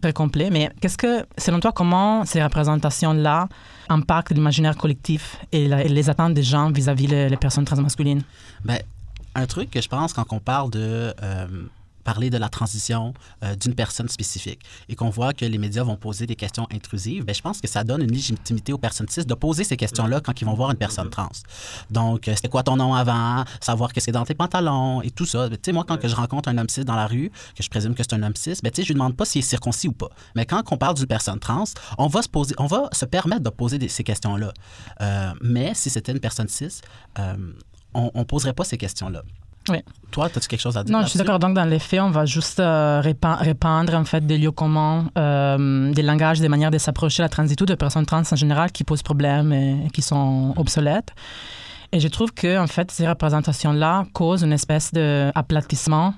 très 0.00 0.12
complet. 0.12 0.50
Mais 0.50 0.70
qu'est-ce 0.80 0.96
que, 0.98 1.26
selon 1.38 1.60
toi, 1.60 1.72
comment 1.72 2.24
ces 2.24 2.42
représentations-là 2.42 3.48
impactent 3.88 4.32
l'imaginaire 4.32 4.76
collectif 4.76 5.36
et, 5.52 5.66
la- 5.68 5.82
et 5.84 5.88
les 5.88 6.08
attentes 6.08 6.34
des 6.34 6.42
gens 6.42 6.70
vis-à-vis 6.70 7.06
les, 7.08 7.28
les 7.28 7.36
personnes 7.36 7.64
transmasculines? 7.64 8.22
Ben, 8.64 8.78
un 9.34 9.46
truc 9.46 9.70
que 9.70 9.80
je 9.80 9.88
pense 9.88 10.12
quand 10.12 10.24
on 10.32 10.38
parle 10.40 10.70
de 10.70 11.14
parler 12.04 12.30
de 12.30 12.38
la 12.38 12.48
transition 12.48 13.14
euh, 13.44 13.54
d'une 13.56 13.74
personne 13.74 14.08
spécifique 14.08 14.60
et 14.88 14.96
qu'on 14.96 15.10
voit 15.10 15.32
que 15.32 15.44
les 15.44 15.58
médias 15.58 15.82
vont 15.82 15.96
poser 15.96 16.26
des 16.26 16.36
questions 16.36 16.66
intrusives, 16.72 17.24
ben, 17.24 17.34
je 17.34 17.42
pense 17.42 17.60
que 17.60 17.68
ça 17.68 17.84
donne 17.84 18.02
une 18.02 18.10
légitimité 18.12 18.72
aux 18.72 18.78
personnes 18.78 19.08
cis 19.08 19.24
de 19.24 19.34
poser 19.34 19.64
ces 19.64 19.76
questions-là 19.76 20.20
quand 20.20 20.40
ils 20.40 20.44
vont 20.44 20.54
voir 20.54 20.70
une 20.70 20.76
personne 20.78 21.10
trans. 21.10 21.28
Donc, 21.90 22.28
euh, 22.28 22.34
c'était 22.34 22.48
quoi 22.48 22.62
ton 22.62 22.76
nom 22.76 22.94
avant, 22.94 23.44
savoir 23.60 23.92
qu'est-ce 23.92 24.04
qui 24.06 24.10
est 24.10 24.12
dans 24.12 24.24
tes 24.24 24.34
pantalons 24.34 25.02
et 25.02 25.10
tout 25.10 25.26
ça. 25.26 25.48
Tu 25.48 25.56
sais, 25.64 25.72
moi, 25.72 25.84
quand 25.86 25.98
que 25.98 26.08
je 26.08 26.14
rencontre 26.16 26.48
un 26.48 26.58
homme 26.58 26.68
cis 26.68 26.84
dans 26.84 26.96
la 26.96 27.06
rue, 27.06 27.30
que 27.56 27.62
je 27.62 27.68
présume 27.68 27.94
que 27.94 28.02
c'est 28.02 28.14
un 28.14 28.22
homme 28.22 28.36
cis, 28.36 28.54
ben, 28.62 28.70
tu 28.70 28.76
sais, 28.76 28.82
je 28.82 28.88
lui 28.88 28.94
demande 28.94 29.16
pas 29.16 29.24
s'il 29.24 29.40
est 29.40 29.42
circoncis 29.42 29.88
ou 29.88 29.92
pas. 29.92 30.08
Mais 30.34 30.46
quand 30.46 30.62
on 30.70 30.76
parle 30.76 30.94
d'une 30.94 31.06
personne 31.06 31.38
trans, 31.38 31.64
on 31.98 32.06
va 32.06 32.22
se 32.22 32.28
poser, 32.28 32.54
on 32.58 32.66
va 32.66 32.88
se 32.92 33.04
permettre 33.04 33.42
de 33.42 33.50
poser 33.50 33.78
des- 33.78 33.88
ces 33.88 34.04
questions-là. 34.04 34.52
Euh, 35.00 35.32
mais 35.42 35.72
si 35.74 35.90
c'était 35.90 36.12
une 36.12 36.20
personne 36.20 36.48
cis, 36.48 36.80
on 37.94 38.10
ne 38.14 38.24
poserait 38.24 38.52
pas 38.52 38.64
ces 38.64 38.78
questions-là. 38.78 39.22
Oui. 39.68 39.78
Toi, 40.10 40.26
as-tu 40.26 40.48
quelque 40.48 40.60
chose 40.60 40.76
à 40.76 40.82
dire? 40.82 40.92
Non, 40.96 41.02
je 41.04 41.08
suis 41.10 41.18
d'accord. 41.18 41.38
Donc, 41.38 41.54
dans 41.54 41.64
les 41.64 41.78
faits, 41.78 42.00
on 42.00 42.10
va 42.10 42.24
juste 42.26 42.58
euh, 42.60 43.00
répa- 43.00 43.36
répandre 43.38 43.94
en 43.94 44.04
fait 44.04 44.26
des 44.26 44.38
lieux 44.38 44.50
communs, 44.50 45.06
euh, 45.18 45.92
des 45.92 46.02
langages, 46.02 46.40
des 46.40 46.48
manières 46.48 46.70
de 46.70 46.78
s'approcher 46.78 47.22
la 47.22 47.28
transitude 47.28 47.68
de 47.68 47.74
personnes 47.74 48.06
trans 48.06 48.22
en 48.28 48.36
général 48.36 48.72
qui 48.72 48.82
posent 48.84 49.02
problème 49.02 49.52
et, 49.52 49.86
et 49.86 49.90
qui 49.90 50.02
sont 50.02 50.54
obsolètes. 50.56 51.12
Et 51.92 52.00
je 52.00 52.08
trouve 52.08 52.32
que 52.32 52.58
en 52.58 52.66
fait, 52.66 52.90
ces 52.90 53.06
représentations-là 53.06 54.06
causent 54.12 54.42
une 54.42 54.52
espèce 54.52 54.92
d'aplatissement 54.92 56.14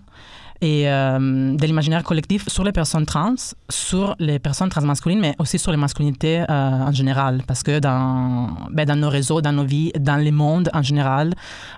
et 0.62 0.88
euh, 0.88 1.56
de 1.56 1.67
l'imaginaire 1.67 2.05
collectif 2.05 2.49
sur 2.49 2.62
les 2.64 2.73
personnes 2.73 3.05
trans, 3.05 3.35
sur 3.69 4.14
les 4.19 4.38
personnes 4.38 4.69
transmasculines, 4.70 5.20
mais 5.20 5.35
aussi 5.38 5.59
sur 5.59 5.73
les 5.73 5.76
masculinités 5.76 6.41
euh, 6.41 6.44
en 6.88 6.93
général. 6.93 7.43
Parce 7.47 7.62
que 7.62 7.81
dans, 7.81 8.49
ben, 8.70 8.87
dans 8.87 8.97
nos 8.97 9.11
réseaux, 9.11 9.41
dans 9.43 9.53
nos 9.53 9.64
vies, 9.64 9.91
dans 9.99 10.17
les 10.17 10.31
mondes 10.31 10.70
en 10.73 10.82
général, 10.82 11.35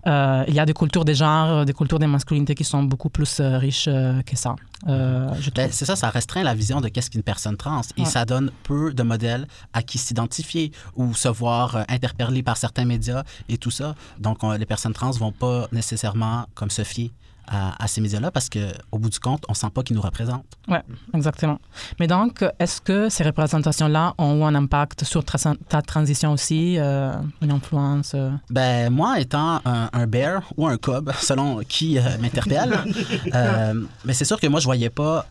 euh, 0.06 0.44
il 0.48 0.54
y 0.54 0.60
a 0.60 0.66
des 0.66 0.74
cultures 0.74 1.04
des 1.04 1.14
genres, 1.14 1.64
des 1.64 1.72
cultures 1.72 1.98
des 1.98 2.06
masculinités 2.06 2.54
qui 2.54 2.62
sont 2.64 2.82
beaucoup 2.84 3.08
plus 3.08 3.40
riches 3.40 3.86
que 4.28 4.36
ça. 4.36 4.54
Ben, 4.86 5.68
c'est 5.70 5.86
ça, 5.86 5.96
ça 5.96 6.10
restreint 6.10 6.42
la 6.42 6.54
vision 6.54 6.80
de 6.82 6.88
qu'est-ce 6.88 7.10
qu'une 7.10 7.22
personne 7.22 7.56
trans 7.56 7.80
et 7.96 8.02
Ouais. 8.02 8.06
ça 8.06 8.26
donne 8.26 8.50
peu 8.64 8.92
de 8.92 9.02
modèles 9.02 9.46
à 9.72 9.82
qui 9.82 9.96
s'identifier 9.96 10.72
ou 10.94 11.14
se 11.14 11.28
voir 11.28 11.84
interpellé 11.88 12.42
par 12.42 12.58
certains 12.58 12.84
médias 12.84 13.22
et 13.48 13.56
tout 13.56 13.70
ça. 13.70 13.94
Donc, 14.18 14.44
on- 14.44 14.52
les 14.52 14.66
personnes 14.66 14.92
trans 14.92 15.10
vont 15.12 15.32
pas 15.32 15.68
nécessairement 15.72 16.44
comme 16.54 16.68
se 16.70 16.82
fier 16.84 17.10
à, 17.46 17.82
à 17.82 17.86
ces 17.86 18.00
médias-là 18.00 18.30
parce 18.30 18.48
que 18.48 18.72
au 18.92 18.98
bout 18.98 19.10
du 19.10 19.18
compte, 19.20 19.44
on 19.48 19.54
sent 19.54 19.68
pas 19.72 19.82
qu'ils 19.82 19.96
nous 19.96 20.02
représentent. 20.02 20.44
Ouais, 20.68 20.82
exactement. 21.14 21.58
Mais 22.00 22.06
donc, 22.06 22.44
est-ce 22.58 22.80
que 22.80 23.08
ces 23.08 23.24
représentations-là 23.24 24.14
ont 24.18 24.46
un 24.46 24.54
impact 24.54 25.04
sur 25.04 25.24
ta 25.24 25.82
transition 25.82 26.32
aussi, 26.32 26.76
euh, 26.78 27.12
une 27.42 27.52
influence 27.52 28.12
euh? 28.14 28.30
Ben, 28.50 28.90
moi, 28.90 29.20
étant 29.20 29.60
un, 29.64 29.90
un 29.92 30.06
bear 30.06 30.42
ou 30.56 30.66
un 30.66 30.76
cub, 30.76 31.10
selon 31.20 31.60
qui 31.68 31.98
euh, 31.98 32.02
m'interpelle, 32.20 32.78
mais 34.04 34.14
c'est 34.14 34.24
sûr 34.24 34.40
que 34.40 34.46
moi, 34.46 34.60
je 34.60 34.64
voyais 34.66 34.90
pas 34.90 35.26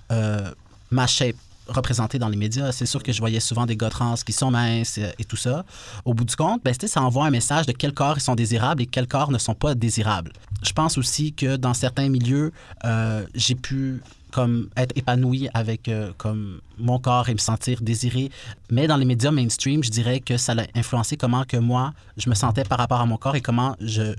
ma 0.92 1.07
shape 1.07 1.36
représentée 1.68 2.19
dans 2.19 2.30
les 2.30 2.38
médias. 2.38 2.71
C'est 2.71 2.86
sûr 2.86 3.01
que 3.04 3.12
je 3.12 3.19
voyais 3.19 3.39
souvent 3.39 3.65
des 3.65 3.77
gars 3.77 3.89
trans 3.89 4.15
qui 4.15 4.33
sont 4.33 4.51
minces 4.51 4.98
euh, 4.98 5.12
et 5.20 5.25
tout 5.25 5.36
ça. 5.36 5.65
Au 6.05 6.13
bout 6.13 6.25
du 6.25 6.36
compte, 6.36 6.63
ben, 6.63 6.74
ça 6.74 7.01
envoie 7.01 7.25
un 7.25 7.32
message 7.32 7.65
de 7.65 7.72
quels 7.72 7.93
corps 7.93 8.17
ils 8.17 8.22
sont 8.22 8.36
désirables 8.36 8.82
et 8.82 8.86
quels 8.86 9.08
corps 9.08 9.32
ne 9.32 9.38
sont 9.38 9.55
pas 9.55 9.75
désirables. 9.75 10.32
Je 10.63 10.72
pense 10.74 10.98
aussi 10.98 11.34
que 11.34 11.55
dans 11.55 11.74
certains 11.74 12.10
milieux, 12.10 12.51
euh, 12.86 13.25
j'ai 13.36 13.55
pu 13.55 14.01
comme 14.32 14.70
être 14.75 14.98
épanoui 14.98 15.48
avec 15.53 15.88
euh, 15.88 16.12
comme 16.17 16.60
mon 16.79 16.98
corps 16.98 17.29
et 17.29 17.34
me 17.34 17.39
sentir 17.39 17.82
désiré. 17.82 18.32
Mais 18.72 18.88
dans 18.88 18.98
les 18.98 19.05
médias 19.05 19.29
mainstream, 19.29 19.84
je 19.84 19.91
dirais 19.91 20.20
que 20.20 20.38
ça 20.38 20.53
a 20.53 20.63
influencé 20.75 21.17
comment 21.17 21.43
que 21.43 21.58
moi, 21.58 21.93
je 22.17 22.29
me 22.29 22.36
sentais 22.36 22.63
par 22.63 22.79
rapport 22.79 23.00
à 23.00 23.05
mon 23.05 23.17
corps 23.17 23.36
et 23.36 23.41
comment 23.41 23.75
je, 23.79 24.15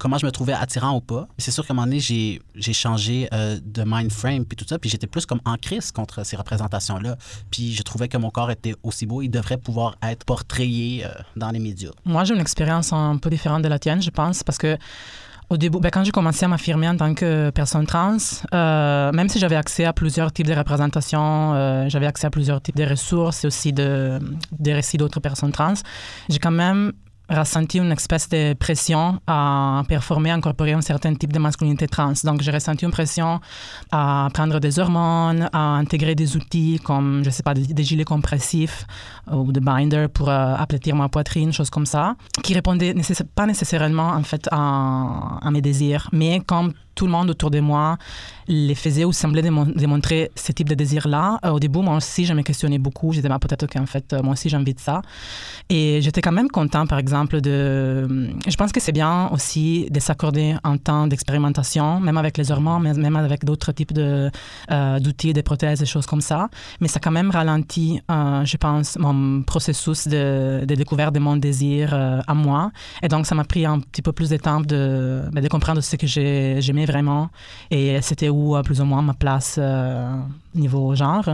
comment 0.00 0.18
je 0.18 0.26
me 0.26 0.32
trouvais 0.32 0.54
attirant 0.54 0.96
ou 0.96 1.00
pas. 1.00 1.28
C'est 1.38 1.52
sûr 1.52 1.64
qu'à 1.64 1.72
un 1.72 1.76
moment 1.76 1.86
donné, 1.86 2.00
j'ai, 2.00 2.72
changé 2.72 3.28
euh, 3.32 3.58
de 3.62 3.84
mind 3.86 4.10
frame 4.10 4.44
puis 4.44 4.56
tout 4.56 4.64
ça, 4.66 4.78
puis 4.78 4.90
j'étais 4.90 5.06
plus 5.06 5.26
comme 5.26 5.40
en 5.44 5.56
crise 5.56 5.92
contre 5.92 6.24
ces 6.24 6.36
représentations-là. 6.36 7.16
Puis 7.50 7.74
je 7.74 7.82
trouvais 7.82 8.08
que 8.08 8.16
mon 8.16 8.30
corps 8.30 8.50
était 8.50 8.74
aussi 8.82 9.06
beau, 9.06 9.22
il 9.22 9.28
devrait 9.28 9.58
pouvoir 9.58 9.96
être 10.02 10.24
portrayé 10.24 11.04
euh, 11.04 11.10
dans 11.36 11.50
les 11.50 11.60
médias. 11.60 11.90
Moi, 12.04 12.24
j'ai 12.24 12.34
une 12.34 12.40
expérience 12.40 12.92
un 12.92 13.18
peu 13.18 13.30
différente 13.30 13.62
de 13.62 13.68
la 13.68 13.78
tienne, 13.78 14.02
je 14.02 14.10
pense, 14.10 14.42
parce 14.42 14.58
que 14.58 14.76
au 15.50 15.56
début, 15.56 15.80
ben, 15.80 15.90
quand 15.90 16.04
j'ai 16.04 16.12
commencé 16.12 16.44
à 16.44 16.48
m'affirmer 16.48 16.88
en 16.88 16.96
tant 16.96 17.12
que 17.12 17.50
personne 17.50 17.84
trans, 17.84 18.16
euh, 18.54 19.10
même 19.10 19.28
si 19.28 19.40
j'avais 19.40 19.56
accès 19.56 19.84
à 19.84 19.92
plusieurs 19.92 20.32
types 20.32 20.46
de 20.46 20.54
représentations, 20.54 21.88
j'avais 21.88 22.06
accès 22.06 22.28
à 22.28 22.30
plusieurs 22.30 22.62
types 22.62 22.76
de 22.76 22.84
ressources 22.84 23.44
et 23.44 23.48
aussi 23.48 23.72
de, 23.72 24.20
des 24.52 24.72
récits 24.72 24.96
d'autres 24.96 25.20
personnes 25.20 25.50
trans, 25.50 25.74
j'ai 26.28 26.38
quand 26.38 26.52
même 26.52 26.92
ressenti 27.30 27.78
une 27.78 27.92
espèce 27.92 28.28
de 28.28 28.54
pression 28.54 29.20
à 29.26 29.82
performer, 29.88 30.30
à 30.30 30.34
incorporer 30.34 30.72
un 30.72 30.80
certain 30.80 31.14
type 31.14 31.32
de 31.32 31.38
masculinité 31.38 31.86
trans. 31.86 32.12
Donc, 32.24 32.42
j'ai 32.42 32.50
ressenti 32.50 32.84
une 32.84 32.90
pression 32.90 33.40
à 33.90 34.28
prendre 34.34 34.58
des 34.58 34.78
hormones, 34.78 35.48
à 35.52 35.76
intégrer 35.76 36.14
des 36.14 36.36
outils 36.36 36.80
comme, 36.82 37.22
je 37.24 37.30
sais 37.30 37.42
pas, 37.42 37.54
des, 37.54 37.84
gilets 37.84 38.04
compressifs 38.04 38.86
ou 39.30 39.52
des 39.52 39.60
binders 39.60 40.10
pour 40.10 40.28
euh, 40.28 40.54
aplatir 40.56 40.96
ma 40.96 41.08
poitrine, 41.08 41.52
choses 41.52 41.70
comme 41.70 41.86
ça, 41.86 42.16
qui 42.42 42.54
répondaient 42.54 42.92
nécess- 42.92 43.24
pas 43.34 43.46
nécessairement, 43.46 44.08
en 44.08 44.22
fait, 44.22 44.48
à 44.50 45.50
mes 45.50 45.62
désirs, 45.62 46.08
mais 46.12 46.40
comme 46.40 46.72
tout 46.94 47.06
le 47.06 47.12
monde 47.12 47.30
autour 47.30 47.50
de 47.50 47.60
moi 47.60 47.96
les 48.48 48.74
faisait 48.74 49.04
ou 49.04 49.12
semblait 49.12 49.42
démon- 49.42 49.72
démontrer 49.76 50.30
ce 50.34 50.50
type 50.52 50.68
de 50.68 50.74
désir-là. 50.74 51.38
Euh, 51.44 51.50
au 51.50 51.60
début, 51.60 51.78
moi 51.78 51.96
aussi, 51.96 52.24
je 52.24 52.34
me 52.34 52.42
questionnais 52.42 52.78
beaucoup. 52.78 53.12
J'étais, 53.12 53.28
bah, 53.28 53.38
peut-être 53.38 53.66
qu'en 53.66 53.86
fait, 53.86 54.12
euh, 54.12 54.22
moi 54.22 54.32
aussi, 54.32 54.48
j'ai 54.48 54.56
envie 54.56 54.74
de 54.74 54.80
ça. 54.80 55.02
Et 55.68 56.00
j'étais 56.02 56.20
quand 56.20 56.32
même 56.32 56.48
content, 56.48 56.84
par 56.86 56.98
exemple, 56.98 57.40
de... 57.40 58.28
Je 58.48 58.56
pense 58.56 58.72
que 58.72 58.80
c'est 58.80 58.90
bien 58.92 59.28
aussi 59.32 59.86
de 59.90 60.00
s'accorder 60.00 60.56
un 60.64 60.76
temps 60.78 61.06
d'expérimentation, 61.06 62.00
même 62.00 62.18
avec 62.18 62.36
les 62.38 62.50
hormones, 62.50 62.92
même 62.98 63.16
avec 63.16 63.44
d'autres 63.44 63.70
types 63.72 63.92
de, 63.92 64.30
euh, 64.72 64.98
d'outils, 64.98 65.32
des 65.32 65.44
prothèses, 65.44 65.78
des 65.78 65.86
choses 65.86 66.06
comme 66.06 66.20
ça. 66.20 66.48
Mais 66.80 66.88
ça 66.88 66.96
a 66.96 67.00
quand 67.00 67.12
même 67.12 67.30
ralenti, 67.30 68.00
je 68.08 68.56
pense, 68.56 68.98
mon 68.98 69.42
processus 69.42 70.08
de, 70.08 70.64
découverte 70.66 71.14
de 71.14 71.20
mon 71.20 71.36
désir 71.36 71.94
à 72.26 72.34
moi. 72.34 72.72
Et 73.02 73.08
donc, 73.08 73.26
ça 73.26 73.34
m'a 73.36 73.44
pris 73.44 73.64
un 73.64 73.78
petit 73.78 74.02
peu 74.02 74.12
plus 74.12 74.28
de 74.30 74.36
temps 74.38 74.60
de, 74.60 75.22
ben, 75.32 75.40
de 75.42 75.48
comprendre 75.48 75.80
ce 75.82 75.94
que 75.96 76.06
j'ai- 76.08 76.60
j'aimais 76.60 76.79
vraiment 76.86 77.30
et 77.70 78.00
c'était 78.02 78.28
où, 78.28 78.56
euh, 78.56 78.62
plus 78.62 78.80
ou 78.80 78.84
moins, 78.84 79.02
ma 79.02 79.14
place 79.14 79.56
euh, 79.58 80.08
niveau 80.54 80.94
genre. 80.94 81.24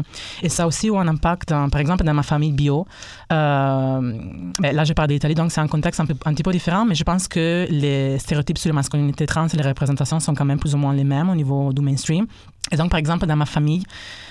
Et 0.43 0.49
ça 0.49 0.67
aussi 0.67 0.89
eu 0.89 0.97
un 0.97 1.09
impact, 1.09 1.51
par 1.51 1.81
exemple, 1.81 2.05
dans 2.05 2.15
ma 2.15 2.23
famille 2.23 2.53
bio. 2.53 2.87
Euh, 3.33 4.13
ben, 4.61 4.77
là, 4.77 4.85
je 4.85 4.93
parle 4.93 5.09
d'Italie, 5.09 5.35
donc 5.35 5.53
c'est 5.53 5.61
un 5.61 5.69
contexte 5.69 6.01
un, 6.01 6.05
un 6.05 6.35
petit 6.35 6.43
peu 6.43 6.53
différent, 6.53 6.85
mais 6.85 6.95
je 6.95 7.05
pense 7.05 7.29
que 7.29 7.67
les 7.71 8.19
stéréotypes 8.19 8.59
sur 8.59 8.69
la 8.69 8.75
masculinité 8.75 9.27
trans 9.27 9.47
et 9.47 9.57
les 9.57 9.67
représentations 9.67 10.21
sont 10.21 10.35
quand 10.35 10.45
même 10.45 10.59
plus 10.59 10.75
ou 10.75 10.79
moins 10.79 10.93
les 10.93 11.05
mêmes 11.05 11.31
au 11.31 11.35
niveau 11.35 11.73
du 11.73 11.83
mainstream. 11.83 12.27
Et 12.73 12.77
donc, 12.77 12.91
par 12.91 12.99
exemple, 12.99 13.27
dans 13.27 13.37
ma 13.37 13.47
famille, 13.47 13.85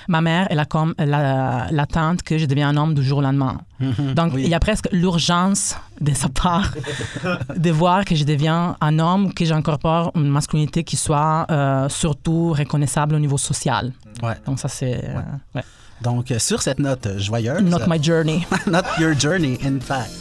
ma 0.09 0.19
mère, 0.21 0.47
elle 0.49 0.59
a 0.59 0.65
comme 0.65 0.93
la- 0.97 1.67
l'attente 1.71 2.21
que 2.21 2.37
je 2.37 2.45
devienne 2.45 2.67
un 2.67 2.77
homme 2.77 2.93
du 2.93 3.01
jour 3.03 3.19
au 3.19 3.21
lendemain. 3.21 3.57
Donc, 3.79 4.33
Oui. 4.33 4.43
il 4.43 4.49
y 4.49 4.53
a 4.53 4.59
presque 4.59 4.87
l'urgence 4.91 5.75
de 6.01 6.13
sa 6.13 6.27
part 6.29 6.71
de 7.55 7.71
voir 7.71 8.03
que 8.05 8.13
je 8.15 8.23
deviens 8.25 8.75
un 8.81 8.99
homme, 8.99 9.33
que 9.33 9.45
j'incorpore 9.45 10.11
une 10.15 10.27
masculinité 10.29 10.83
qui 10.83 10.97
soit 10.97 11.45
euh, 11.49 11.87
surtout 11.89 12.51
reconnaissable 12.53 13.15
au 13.15 13.19
niveau 13.19 13.37
social. 13.37 13.93
Ouais. 14.21 14.35
Donc, 14.45 14.59
ça, 14.59 14.67
c'est 14.67 15.01
euh, 15.05 15.19
ouais. 15.55 15.63
Donc, 16.01 16.29
euh, 16.31 16.39
sur 16.39 16.61
cette 16.61 16.79
note 16.79 17.07
joyeuse, 17.17 17.61
not 17.63 17.87
my 17.87 18.03
journey. 18.03 18.45
not 18.67 18.81
your 18.99 19.17
journey, 19.17 19.57
in 19.63 19.79
fact. 19.79 20.11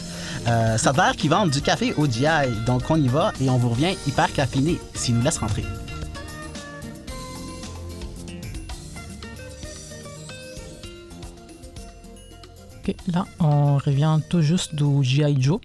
Euh, 0.47 0.76
ça 0.78 0.90
a 0.90 0.92
l'air 0.92 1.16
qu'ils 1.16 1.30
vendent 1.30 1.50
du 1.50 1.62
café 1.62 1.94
au 1.97 2.06
GI, 2.06 2.26
donc 2.66 2.83
on 2.90 2.97
y 2.97 3.09
va 3.09 3.33
et 3.40 3.49
on 3.50 3.56
vous 3.56 3.71
revient 3.71 3.94
hyper 4.06 4.30
caféiné 4.33 4.78
s'ils 4.94 5.16
nous 5.16 5.23
laissent 5.23 5.38
rentrer. 5.38 5.64
Ok, 12.86 12.94
Là, 13.12 13.24
on 13.40 13.78
revient 13.78 14.18
tout 14.28 14.42
juste 14.42 14.74
du 14.74 15.02
G.I. 15.02 15.40
Joe. 15.40 15.58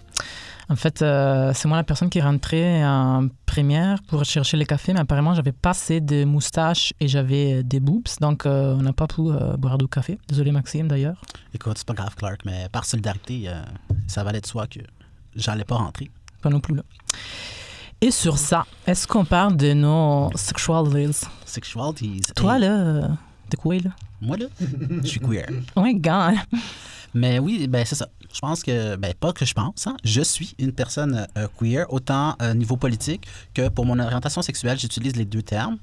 En 0.70 0.76
fait, 0.76 1.02
euh, 1.02 1.52
c'est 1.54 1.68
moi 1.68 1.78
la 1.78 1.84
personne 1.84 2.10
qui 2.10 2.20
est 2.20 2.24
rentrée 2.24 2.86
en 2.86 3.28
première 3.46 4.02
pour 4.04 4.24
chercher 4.24 4.56
le 4.56 4.64
café, 4.66 4.94
mais 4.94 5.00
apparemment, 5.00 5.34
j'avais 5.34 5.52
pas 5.52 5.72
assez 5.72 6.00
de 6.00 6.24
moustaches 6.24 6.94
et 7.00 7.08
j'avais 7.08 7.64
des 7.64 7.80
boobs, 7.80 8.08
donc 8.22 8.46
euh, 8.46 8.76
on 8.78 8.84
n'a 8.84 8.94
pas 8.94 9.08
pu 9.08 9.22
euh, 9.22 9.58
boire 9.58 9.78
du 9.78 9.88
café. 9.88 10.18
Désolé, 10.28 10.52
Maxime, 10.52 10.88
d'ailleurs. 10.88 11.20
Écoute, 11.54 11.78
c'est 11.78 11.88
pas 11.88 11.96
grave, 11.96 12.16
Clark, 12.16 12.42
mais 12.46 12.70
par 12.72 12.86
solidarité, 12.86 13.46
euh, 13.48 13.62
ça 14.08 14.24
valait 14.24 14.42
de 14.42 14.46
soi 14.46 14.68
que 14.68 14.80
j'allais 15.36 15.66
pas 15.66 15.76
rentrer. 15.76 16.12
Pas 16.42 16.50
non 16.50 16.60
plus, 16.60 16.76
là. 16.76 16.84
Et 18.00 18.12
sur 18.12 18.38
ça, 18.38 18.66
est-ce 18.88 19.08
qu'on 19.08 19.26
parle 19.26 19.58
de 19.58 19.74
nos 19.74 20.30
sexualities? 20.36 21.26
Sexualities. 21.46 22.22
Toi, 22.36 22.60
là, 22.60 22.80
euh, 22.80 23.08
t'es 23.50 23.58
quoi, 23.58 23.76
là? 23.76 23.90
Moi, 24.22 24.38
là, 24.38 24.46
je 25.04 25.08
suis 25.08 25.20
queer. 25.20 25.48
Oh 25.76 25.82
my 25.82 25.96
God! 25.96 26.36
Mais 27.14 27.40
oui, 27.40 27.68
ben 27.68 27.84
c'est 27.86 27.96
ça. 27.96 28.08
Je 28.32 28.40
pense 28.40 28.62
que, 28.62 28.96
ben 28.96 29.14
pas 29.16 29.34
que 29.34 29.44
je 29.44 29.54
pense, 29.56 29.88
hein, 29.88 29.98
je 30.04 30.22
suis 30.22 30.54
une 30.60 30.72
personne 30.72 31.26
euh, 31.38 31.48
queer, 31.58 31.86
autant 31.92 32.36
euh, 32.42 32.54
niveau 32.54 32.78
politique 32.78 33.26
que 33.56 33.70
pour 33.70 33.86
mon 33.88 33.98
orientation 33.98 34.44
sexuelle, 34.44 34.78
j'utilise 34.78 35.16
les 35.16 35.26
deux 35.26 35.42
termes. 35.42 35.78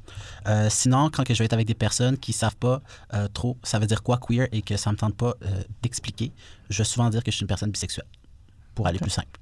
Euh, 0.46 0.68
sinon, 0.70 1.10
quand 1.10 1.24
que 1.24 1.34
je 1.34 1.40
vais 1.40 1.46
être 1.46 1.54
avec 1.54 1.66
des 1.66 1.74
personnes 1.74 2.16
qui 2.16 2.32
savent 2.32 2.54
pas 2.56 2.80
euh, 3.14 3.26
trop 3.28 3.56
ça 3.64 3.80
veut 3.80 3.86
dire 3.86 4.02
quoi 4.04 4.18
queer 4.18 4.46
et 4.52 4.62
que 4.62 4.76
ça 4.76 4.92
me 4.92 4.96
tente 4.96 5.16
pas 5.16 5.34
euh, 5.42 5.62
d'expliquer, 5.82 6.30
je 6.70 6.78
vais 6.78 6.84
souvent 6.84 7.10
dire 7.10 7.24
que 7.24 7.30
je 7.32 7.36
suis 7.36 7.42
une 7.42 7.48
personne 7.48 7.70
bisexuelle, 7.72 8.06
pour 8.76 8.86
aller 8.86 9.00
plus 9.00 9.10
simple. 9.10 9.40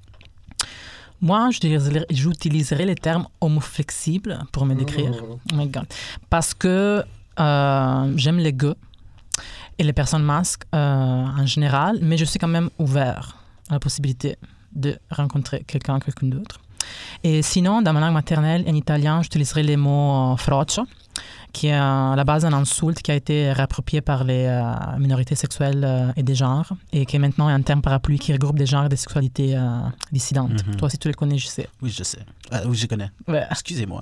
Moi, 1.21 1.49
j'utiliserai- 1.51 2.05
j'utiliserai 2.09 2.85
le 2.85 2.95
terme 2.95 3.27
homo 3.39 3.59
flexible 3.59 4.39
pour 4.51 4.65
me 4.65 4.73
décrire. 4.75 5.11
Oh 5.23 5.39
my 5.53 5.67
God. 5.67 5.85
Parce 6.29 6.53
que 6.53 7.03
euh, 7.39 8.13
j'aime 8.17 8.37
les 8.39 8.51
gars 8.53 8.75
et 9.77 9.83
les 9.83 9.93
personnes 9.93 10.23
masques 10.23 10.63
euh, 10.73 10.77
en 10.77 11.45
général, 11.45 11.99
mais 12.01 12.17
je 12.17 12.25
suis 12.25 12.39
quand 12.39 12.47
même 12.47 12.69
ouvert 12.79 13.37
à 13.69 13.73
la 13.73 13.79
possibilité 13.79 14.37
de 14.73 14.97
rencontrer 15.09 15.63
quelqu'un, 15.65 15.99
quelqu'un 15.99 16.27
d'autre. 16.27 16.59
Et 17.23 17.41
sinon, 17.41 17.81
dans 17.81 17.93
ma 17.93 17.99
langue 17.99 18.13
maternelle, 18.13 18.63
en 18.67 18.73
italien, 18.75 19.21
j'utiliserai 19.23 19.63
les 19.63 19.75
mots 19.77 20.33
euh, 20.33 20.35
froccio, 20.37 20.85
qui 21.51 21.67
est 21.67 21.73
euh, 21.73 22.11
à 22.11 22.15
la 22.15 22.23
base 22.23 22.45
un 22.45 22.53
insulte 22.53 23.01
qui 23.01 23.11
a 23.11 23.15
été 23.15 23.51
réapproprié 23.53 24.01
par 24.01 24.23
les 24.23 24.45
euh, 24.45 24.97
minorités 24.99 25.33
sexuelles 25.35 25.83
euh, 25.83 26.11
et 26.15 26.21
des 26.23 26.35
genres, 26.35 26.69
et 26.91 27.05
qui 27.07 27.15
est 27.15 27.19
maintenant 27.19 27.47
un 27.47 27.61
terme 27.61 27.81
parapluie 27.81 28.19
qui 28.19 28.31
regroupe 28.33 28.59
des 28.59 28.65
genres 28.67 28.85
et 28.85 28.89
des 28.89 28.97
sexualités 28.97 29.57
dissidentes. 30.11 30.65
Mhm. 30.67 30.75
Toi 30.75 30.85
aussi, 30.87 30.97
tu 30.99 31.07
les 31.07 31.13
connais, 31.15 31.37
je 31.39 31.47
sais. 31.47 31.67
Oui, 31.81 31.89
je 31.89 32.03
sais. 32.03 32.23
Euh, 32.53 32.59
oui, 32.67 32.75
je 32.75 32.85
connais. 32.85 33.09
Ouais. 33.27 33.45
Excusez-moi. 33.49 34.01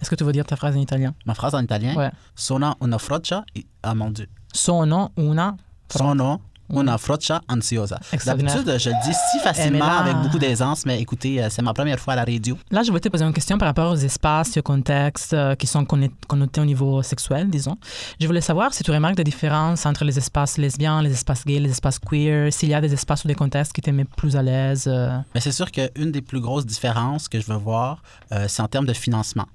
Est-ce 0.00 0.10
que 0.10 0.14
tu 0.14 0.22
veux 0.24 0.32
dire 0.32 0.44
ta 0.44 0.54
phrase 0.56 0.76
en 0.76 0.80
italien? 0.80 1.14
Ma 1.24 1.34
phrase 1.34 1.54
en 1.54 1.62
italien, 1.62 1.94
Ouais. 1.96 2.10
sono 2.36 2.74
una 2.80 2.98
froccia, 2.98 3.44
ah 3.82 3.94
mon 3.94 4.10
Dieu, 4.10 4.28
Sono 4.52 5.10
una 5.16 5.54
sono 5.88 6.40
una 6.68 6.96
froccia 6.96 7.42
ansiosa. 7.48 7.98
D'habitude, 8.24 8.78
je 8.78 8.88
le 8.90 8.96
dis 9.04 9.14
si 9.30 9.38
facilement 9.40 9.84
là- 9.86 9.98
avec 9.98 10.16
beaucoup 10.22 10.38
d'aisance, 10.38 10.86
mais 10.86 10.98
écoutez, 11.02 11.42
euh, 11.42 11.48
c'est 11.50 11.60
ma 11.60 11.74
première 11.74 11.98
fois 11.98 12.14
à 12.14 12.16
la 12.16 12.24
radio. 12.24 12.56
Là, 12.70 12.82
je 12.82 12.88
voulais 12.88 13.00
te 13.00 13.10
poser 13.10 13.26
une 13.26 13.34
question 13.34 13.58
par 13.58 13.68
rapport 13.68 13.92
aux 13.92 13.96
espaces 13.96 14.56
aux 14.56 14.62
contextes 14.62 15.34
euh, 15.34 15.54
qui 15.54 15.66
sont 15.66 15.84
connotés 15.84 16.60
au 16.62 16.64
niveau 16.64 17.02
sexuel, 17.02 17.50
disons. 17.50 17.76
Je 18.18 18.26
voulais 18.26 18.40
savoir 18.40 18.72
si 18.72 18.82
tu 18.82 18.90
remarques 18.90 19.16
des 19.16 19.24
différences 19.24 19.84
entre 19.84 20.04
les 20.04 20.16
espaces 20.16 20.56
lesbiens, 20.56 21.02
les 21.02 21.12
espaces 21.12 21.44
gays, 21.44 21.60
les 21.60 21.70
espaces 21.70 21.98
queer, 21.98 22.50
s'il 22.50 22.70
y 22.70 22.74
a 22.74 22.80
des 22.80 22.94
espaces 22.94 23.22
ou 23.24 23.28
des 23.28 23.34
contextes 23.34 23.74
qui 23.74 23.82
te 23.82 23.90
mettent 23.90 24.14
plus 24.16 24.34
à 24.34 24.42
l'aise. 24.42 24.84
euh. 24.86 25.18
Mais 25.34 25.40
c'est 25.42 25.52
sûr 25.52 25.70
qu'une 25.70 26.10
des 26.10 26.22
plus 26.22 26.40
grosses 26.40 26.64
différences 26.64 27.28
que 27.28 27.38
je 27.38 27.46
veux 27.52 27.58
voir, 27.58 28.02
euh, 28.32 28.46
c'est 28.48 28.62
en 28.62 28.68
termes 28.68 28.86
de 28.86 28.94
financement. 28.94 29.46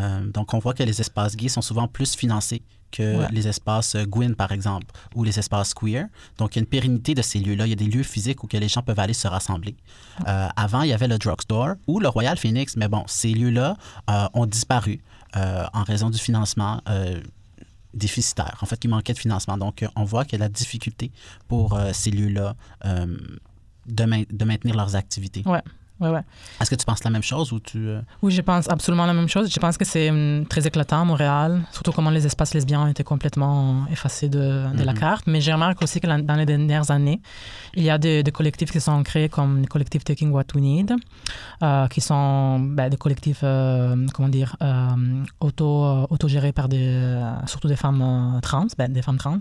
Euh, 0.00 0.24
donc, 0.26 0.54
on 0.54 0.58
voit 0.58 0.72
que 0.72 0.82
les 0.84 0.98
espaces 1.02 1.36
gays 1.36 1.48
sont 1.50 1.60
souvent 1.60 1.86
plus 1.86 2.14
financés 2.16 2.62
que 2.92 3.16
Ouais. 3.16 3.26
les 3.32 3.48
espaces 3.48 3.94
euh, 3.96 4.04
Gwyn, 4.04 4.34
par 4.34 4.52
exemple, 4.52 4.86
ou 5.16 5.24
les 5.24 5.36
espaces 5.38 5.74
queer. 5.74 6.06
Donc, 6.38 6.54
il 6.54 6.58
y 6.58 6.60
a 6.60 6.62
une 6.62 6.68
pérennité 6.68 7.14
de 7.14 7.22
ces 7.22 7.40
lieux-là. 7.40 7.66
Il 7.66 7.70
y 7.70 7.72
a 7.72 7.76
des 7.84 7.86
lieux 7.86 8.02
physiques 8.04 8.44
où 8.44 8.46
que 8.46 8.56
les 8.56 8.68
gens 8.68 8.82
peuvent 8.82 9.00
aller 9.00 9.14
se 9.14 9.26
rassembler. 9.26 9.74
Euh, 10.28 10.48
avant, 10.54 10.82
il 10.82 10.90
y 10.90 10.92
avait 10.92 11.08
le 11.08 11.18
drugstore 11.18 11.74
ou 11.88 11.98
le 11.98 12.08
Royal 12.08 12.36
Phoenix, 12.38 12.76
mais 12.76 12.88
bon, 12.88 13.02
ces 13.08 13.32
lieux-là 13.32 13.76
euh, 14.10 14.26
ont 14.34 14.46
disparu 14.46 15.00
euh, 15.36 15.64
en 15.72 15.82
raison 15.82 16.08
du 16.10 16.18
financement. 16.18 16.80
déficitaire, 17.94 18.56
en 18.62 18.66
fait, 18.66 18.82
il 18.84 18.88
manquait 18.88 19.12
de 19.12 19.18
financement. 19.18 19.58
Donc, 19.58 19.84
on 19.96 20.04
voit 20.04 20.24
qu'il 20.24 20.38
y 20.38 20.42
a 20.42 20.44
la 20.46 20.48
difficulté 20.48 21.10
pour 21.48 21.78
ces 21.92 22.10
lieux-là 22.10 22.54
de, 22.84 24.04
main- 24.04 24.24
de 24.30 24.44
maintenir 24.44 24.74
leurs 24.76 24.96
activités. 24.96 25.42
Ouais, 25.44 25.60
ouais, 26.02 26.10
ouais. 26.10 26.20
Est-ce 26.60 26.70
que 26.70 26.74
tu 26.74 26.84
penses 26.84 27.02
la 27.04 27.10
même 27.10 27.22
chose 27.22 27.52
ou 27.52 27.60
tu... 27.60 27.78
euh, 27.88 28.00
Oui, 28.22 28.32
je 28.32 28.42
pense 28.42 28.68
absolument 28.68 29.06
la 29.06 29.14
même 29.14 29.28
chose. 29.28 29.50
Je 29.52 29.58
pense 29.58 29.76
que 29.78 29.84
c'est 29.84 30.10
hum, 30.10 30.44
très 30.48 30.66
éclatant 30.66 31.00
à 31.00 31.04
Montréal, 31.04 31.62
surtout 31.72 31.92
comment 31.92 32.10
les 32.10 32.26
espaces 32.26 32.52
lesbiens 32.54 32.82
ont 32.82 32.88
été 32.88 33.04
complètement 33.04 33.86
effacés 33.90 34.28
de, 34.28 34.66
de 34.76 34.82
la 34.84 34.92
Mhm. 34.92 34.98
carte. 34.98 35.24
Mais 35.26 35.40
j'ai 35.40 35.52
remarqué 35.52 35.82
aussi 35.84 36.00
que 36.00 36.06
la- 36.06 36.20
dans 36.20 36.34
les 36.34 36.46
dernières 36.46 36.90
années, 36.90 37.20
il 37.74 37.82
y 37.84 37.90
a 37.90 37.98
des, 37.98 38.22
des 38.22 38.32
collectifs 38.32 38.70
qui 38.70 38.80
sont 38.80 39.02
créés 39.02 39.28
comme 39.28 39.60
le 39.62 39.66
collectif 39.66 40.04
Taking 40.04 40.30
What 40.30 40.44
We 40.54 40.62
Need, 40.62 40.92
euh, 41.62 41.86
qui 41.88 42.00
sont 42.00 42.58
ben, 42.60 42.90
des 42.90 42.96
collectifs, 42.96 43.40
euh, 43.42 44.06
comment 44.14 44.28
dire, 44.28 44.56
euh, 44.62 45.24
auto, 45.40 45.84
euh, 45.84 46.06
autogérés 46.10 46.52
par 46.52 46.68
des, 46.68 46.78
euh, 46.82 47.32
surtout 47.46 47.68
des 47.68 47.76
femmes 47.76 48.02
euh, 48.02 48.40
trans, 48.40 48.66
ben, 48.76 48.92
des 48.92 49.02
femmes 49.02 49.18
trans, 49.18 49.38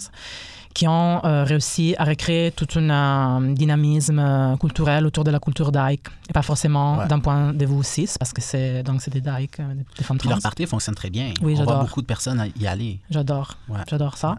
qui 0.74 0.88
ont 0.88 1.24
euh, 1.26 1.44
réussi 1.44 1.96
à 1.98 2.04
recréer 2.06 2.52
tout 2.52 2.68
un 2.78 3.42
euh, 3.42 3.54
dynamisme 3.54 4.20
euh, 4.20 4.56
culturel 4.58 5.06
autour 5.06 5.24
de 5.24 5.32
la 5.32 5.40
culture 5.40 5.72
daïque, 5.72 6.08
et 6.30 6.34
pas 6.34 6.42
forcément 6.42 6.98
Ouais. 6.98 7.08
d'un 7.08 7.20
point 7.20 7.54
de 7.54 7.66
vue 7.66 7.84
cis, 7.84 8.10
parce 8.20 8.34
que 8.34 8.42
c'est 8.42 8.84
donc 8.84 9.02
c'est 9.02 9.12
des 9.12 9.22
daïques, 9.22 9.60
euh, 9.60 9.74
des, 9.74 9.86
des 9.98 10.04
femmes 10.04 10.18
Puis 10.18 10.28
trans. 10.28 10.36
leur 10.38 10.42
party 10.42 10.66
fonctionne 10.66 10.96
très 10.96 11.10
bien. 11.10 11.32
Oui, 11.42 11.56
on 11.60 11.64
voit 11.64 11.78
beaucoup 11.80 12.02
de 12.02 12.08
personnes 12.08 12.44
y 12.60 12.68
aller. 12.68 13.00
J'adore. 13.10 13.58
Ouais. 13.70 13.80
J'adore 13.90 14.18
ça. 14.18 14.36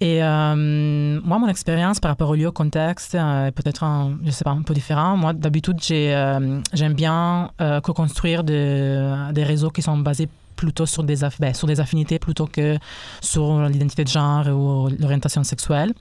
Et 0.00 0.22
euh, 0.22 1.20
moi, 1.24 1.38
mon 1.38 1.48
expérience 1.48 2.00
par 2.00 2.10
rapport 2.10 2.30
au 2.30 2.34
lieu, 2.34 2.46
au 2.48 2.52
contexte, 2.52 3.14
est 3.14 3.52
peut-être, 3.52 3.82
un, 3.84 4.18
je 4.24 4.30
sais 4.30 4.44
pas, 4.44 4.50
un 4.50 4.62
peu 4.62 4.74
différent. 4.74 5.16
Moi, 5.16 5.32
d'habitude, 5.32 5.78
j'ai, 5.82 6.12
j'aime 6.72 6.92
bien 6.94 7.50
co-construire 7.82 8.44
de- 8.44 9.32
des 9.32 9.44
réseaux 9.44 9.70
qui 9.70 9.82
sont 9.82 9.96
basés 9.98 10.28
plutôt 10.56 10.86
sur 10.86 11.04
des, 11.04 11.16
ben, 11.38 11.54
sur 11.54 11.66
des 11.66 11.80
affinités 11.80 12.18
plutôt 12.18 12.46
que 12.46 12.78
sur 13.20 13.68
l'identité 13.68 14.04
de 14.04 14.08
genre 14.08 14.46
ou 14.48 14.88
l'orientation 14.98 15.44
sexuelle. 15.44 15.92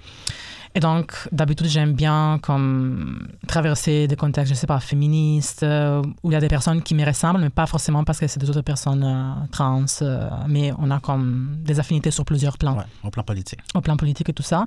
Et 0.78 0.82
donc, 0.82 1.14
d'habitude, 1.32 1.68
j'aime 1.68 1.94
bien 1.94 2.38
comme 2.42 3.30
traverser 3.48 4.08
des 4.08 4.18
contextes, 4.18 4.54
je 4.54 4.60
sais 4.60 4.68
pas, 4.68 4.82
féministes, 4.82 5.64
euh, 5.64 6.02
où 6.22 6.32
il 6.32 6.34
y 6.34 6.36
a 6.36 6.42
des 6.42 6.50
personnes 6.50 6.82
qui 6.82 6.94
me 6.96 7.06
ressemblent, 7.06 7.40
mais 7.40 7.50
pas 7.50 7.66
forcément 7.66 8.04
parce 8.04 8.20
que 8.20 8.28
c'est 8.28 8.42
des 8.42 8.50
autres 8.50 8.60
personnes 8.60 9.06
euh, 9.06 9.48
trans, 9.54 9.86
euh, 10.02 10.30
mais 10.50 10.74
on 10.78 10.92
a 10.92 11.00
comme 11.00 11.60
des 11.64 11.80
affinités 11.80 12.12
sur 12.12 12.26
plusieurs 12.26 12.58
plans, 12.58 12.76
Ouais, 12.76 12.84
au 13.06 13.10
plan 13.10 13.24
politique. 13.24 13.60
au 13.74 13.80
plan 13.80 13.96
politique 13.96 14.28
et 14.28 14.34
tout 14.34 14.44
ça. 14.44 14.66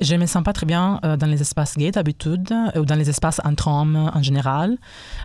Je 0.00 0.14
me 0.16 0.24
sens 0.24 0.42
pas 0.42 0.54
très 0.54 0.64
bien 0.64 0.98
dans 1.02 1.26
les 1.26 1.42
espaces 1.42 1.76
gays 1.76 1.90
d'habitude, 1.90 2.50
ou 2.76 2.86
dans 2.86 2.94
les 2.94 3.10
espaces 3.10 3.42
entre 3.44 3.68
hommes 3.68 4.10
en 4.14 4.22
général, 4.22 4.78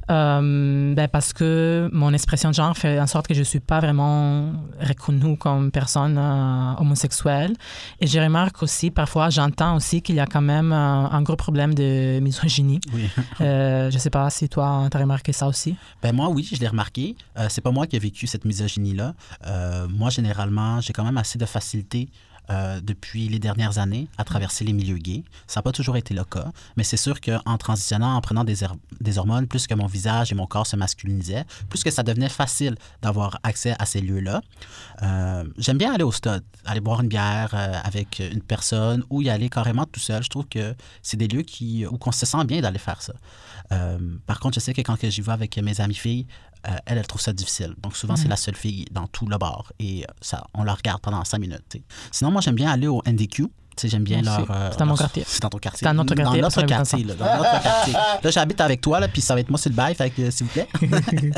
ben, 0.10 1.08
parce 1.10 1.32
que 1.32 1.90
mon 1.94 2.12
expression 2.12 2.50
de 2.50 2.56
genre 2.56 2.76
fait 2.76 3.00
en 3.00 3.08
sorte 3.08 3.28
que 3.28 3.34
je 3.34 3.44
suis 3.44 3.62
pas 3.62 3.80
vraiment 3.80 4.52
reconnue 4.82 5.38
comme 5.38 5.72
personne 5.72 6.18
homosexuelle. 6.80 7.54
Et 8.02 8.08
je 8.08 8.20
remarque 8.20 8.62
aussi, 8.62 8.92
parfois, 8.92 9.30
j'entends 9.30 9.76
aussi 9.78 10.02
qu'il 10.02 10.17
y 10.18 10.20
a 10.20 10.26
quand 10.26 10.42
même 10.42 10.72
un 10.72 11.22
gros 11.22 11.36
problème 11.36 11.74
de 11.74 12.20
misogynie. 12.20 12.80
Oui. 12.94 13.10
Euh, 13.42 13.92
je 13.92 13.98
sais 13.98 14.10
pas 14.10 14.30
si 14.30 14.50
toi, 14.50 14.88
tu 14.90 14.98
as 14.98 15.00
remarqué 15.00 15.32
ça 15.32 15.48
aussi. 15.48 15.76
Ben 16.02 16.14
moi, 16.14 16.30
oui, 16.30 16.48
je 16.52 16.60
l'ai 16.60 16.68
remarqué. 16.68 17.16
Euh, 17.38 17.48
c'est 17.50 17.62
pas 17.62 17.72
moi 17.72 17.86
qui 17.88 17.96
ai 17.96 18.00
vécu 18.00 18.26
cette 18.26 18.46
misogynie-là. 18.46 19.14
Euh, 19.46 19.88
moi, 19.90 20.10
généralement, 20.10 20.82
j'ai 20.82 20.94
quand 20.94 21.04
même 21.04 21.18
assez 21.18 21.38
de 21.38 21.46
facilité 21.46 22.10
euh, 22.50 22.80
depuis 22.82 23.28
les 23.28 23.40
dernières 23.40 23.78
années 23.78 24.08
à 24.18 24.24
traverser 24.24 24.64
les 24.64 24.74
milieux 24.74 24.98
gays. 24.98 25.24
Ça 25.48 25.60
n'a 25.60 25.64
pas 25.64 25.72
toujours 25.72 25.98
été 25.98 26.14
le 26.14 26.24
cas, 26.24 26.52
mais 26.78 26.84
c'est 26.84 26.98
sûr 26.98 27.20
qu'en 27.20 27.58
transitionnant, 27.58 28.16
en 28.16 28.22
prenant 28.22 28.44
des, 28.44 28.64
hormones, 29.18 29.48
plus 29.48 29.68
que 29.68 29.74
mon 29.74 29.88
visage 29.88 30.32
et 30.32 30.36
mon 30.36 30.48
corps 30.48 30.66
se 30.66 30.76
masculinisaient, 30.76 31.46
plus 31.70 31.84
que 31.84 31.92
ça 31.92 32.04
devenait 32.04 32.30
facile 32.30 32.76
d'avoir 33.02 33.40
accès 33.44 33.76
à 33.80 33.86
ces 33.86 34.00
lieux-là. 34.00 34.42
Euh, 35.04 35.44
J'aime 35.58 35.78
bien 35.78 35.94
aller 35.94 36.04
au 36.04 36.12
stade, 36.12 36.44
aller 36.66 36.80
boire 36.80 37.02
une 37.02 37.10
bière 37.10 37.52
euh, 37.54 37.74
avec 37.84 38.20
une 38.20 38.42
personne 38.42 39.04
ou 39.10 39.22
y 39.22 39.30
aller 39.30 39.50
carrément 39.50 39.86
tout 39.86 40.00
seul. 40.00 40.24
Je 40.24 40.30
trouve 40.30 40.48
que 40.48 40.74
c'est 41.02 41.18
des 41.18 41.28
lieux 41.28 41.44
qui, 41.44 41.86
où 41.86 41.98
on 42.06 42.12
se 42.12 42.26
sent 42.26 42.46
bien 42.46 42.62
d'aller 42.62 42.80
faire 42.80 43.02
ça. 43.02 43.14
Par 44.26 44.40
contre, 44.40 44.56
je 44.56 44.60
sais 44.62 44.74
que 44.74 44.82
quand 44.82 44.96
j'y 45.02 45.20
vais 45.22 45.32
avec 45.34 45.58
mes 45.58 45.82
amies 45.82 45.94
filles, 45.94 46.28
elle, 46.86 46.98
elle 46.98 47.08
trouve 47.08 47.22
ça 47.22 47.34
difficile. 47.34 47.76
Donc, 47.82 47.96
souvent, 47.96 48.16
c'est 48.16 48.28
la 48.28 48.36
seule 48.36 48.56
fille 48.56 48.86
dans 48.92 49.08
tout 49.08 49.26
le 49.26 49.38
bar. 49.38 49.72
Et 49.80 50.04
euh, 50.04 50.08
ça, 50.22 50.48
on 50.54 50.64
la 50.64 50.74
regarde 50.74 51.02
pendant 51.02 51.24
cinq 51.24 51.40
minutes. 51.40 51.78
Sinon, 52.12 52.32
moi, 52.32 52.42
j'aime 52.42 52.56
bien 52.56 52.70
aller 52.70 52.88
au 52.88 53.02
NDQ. 53.06 53.48
J'aime 53.84 54.04
bien 54.04 54.22
leur. 54.22 54.50
euh, 54.50 54.70
C'est 54.72 54.80
dans 54.80 54.86
mon 54.86 54.96
quartier. 54.96 55.24
C'est 55.28 55.42
dans 55.42 55.50
ton 55.50 55.58
quartier. 55.60 55.80
C'est 55.80 55.86
dans 55.86 55.94
notre 55.94 56.16
quartier, 56.16 56.42
Dans 56.42 56.48
notre 56.48 56.66
quartier. 56.66 57.04
Là, 57.04 57.14
dans 57.16 57.38
notre 57.38 57.62
quartier. 57.64 57.94
Là, 57.94 58.32
j'habite 58.32 58.62
avec 58.62 58.82
toi, 58.82 59.00
là, 59.00 59.08
puis 59.08 59.22
ça 59.22 59.34
va 59.34 59.42
être 59.42 59.50
moi 59.50 59.58
sur 59.60 59.70
le 59.70 59.76
bail, 59.76 59.94
fait 59.96 60.10
que, 60.10 60.30
s'il 60.32 60.46
vous 60.48 60.54
plaît. 60.54 60.68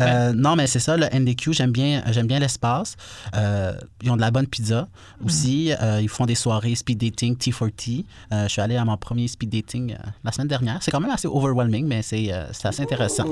Euh, 0.00 0.32
non, 0.32 0.56
mais 0.56 0.66
c'est 0.66 0.78
ça, 0.80 0.96
le 0.96 1.06
NDQ, 1.06 1.52
j'aime 1.52 1.70
bien, 1.70 2.02
j'aime 2.10 2.26
bien 2.26 2.38
l'espace. 2.38 2.96
Euh, 3.36 3.74
ils 4.02 4.10
ont 4.10 4.16
de 4.16 4.20
la 4.20 4.30
bonne 4.30 4.46
pizza 4.46 4.88
aussi. 5.24 5.72
Euh, 5.80 6.00
ils 6.00 6.08
font 6.08 6.26
des 6.26 6.34
soirées 6.34 6.74
speed 6.74 6.98
dating, 6.98 7.36
T4T. 7.36 8.04
Euh, 8.32 8.44
je 8.44 8.48
suis 8.48 8.60
allé 8.62 8.76
à 8.76 8.84
mon 8.84 8.96
premier 8.96 9.28
speed 9.28 9.50
dating 9.50 9.92
euh, 9.92 9.96
la 10.24 10.32
semaine 10.32 10.48
dernière. 10.48 10.78
C'est 10.82 10.90
quand 10.90 11.00
même 11.00 11.10
assez 11.10 11.28
overwhelming, 11.28 11.86
mais 11.86 12.02
c'est 12.02 12.32
euh, 12.32 12.46
c'est 12.52 12.68
assez 12.68 12.82
intéressant. 12.82 13.24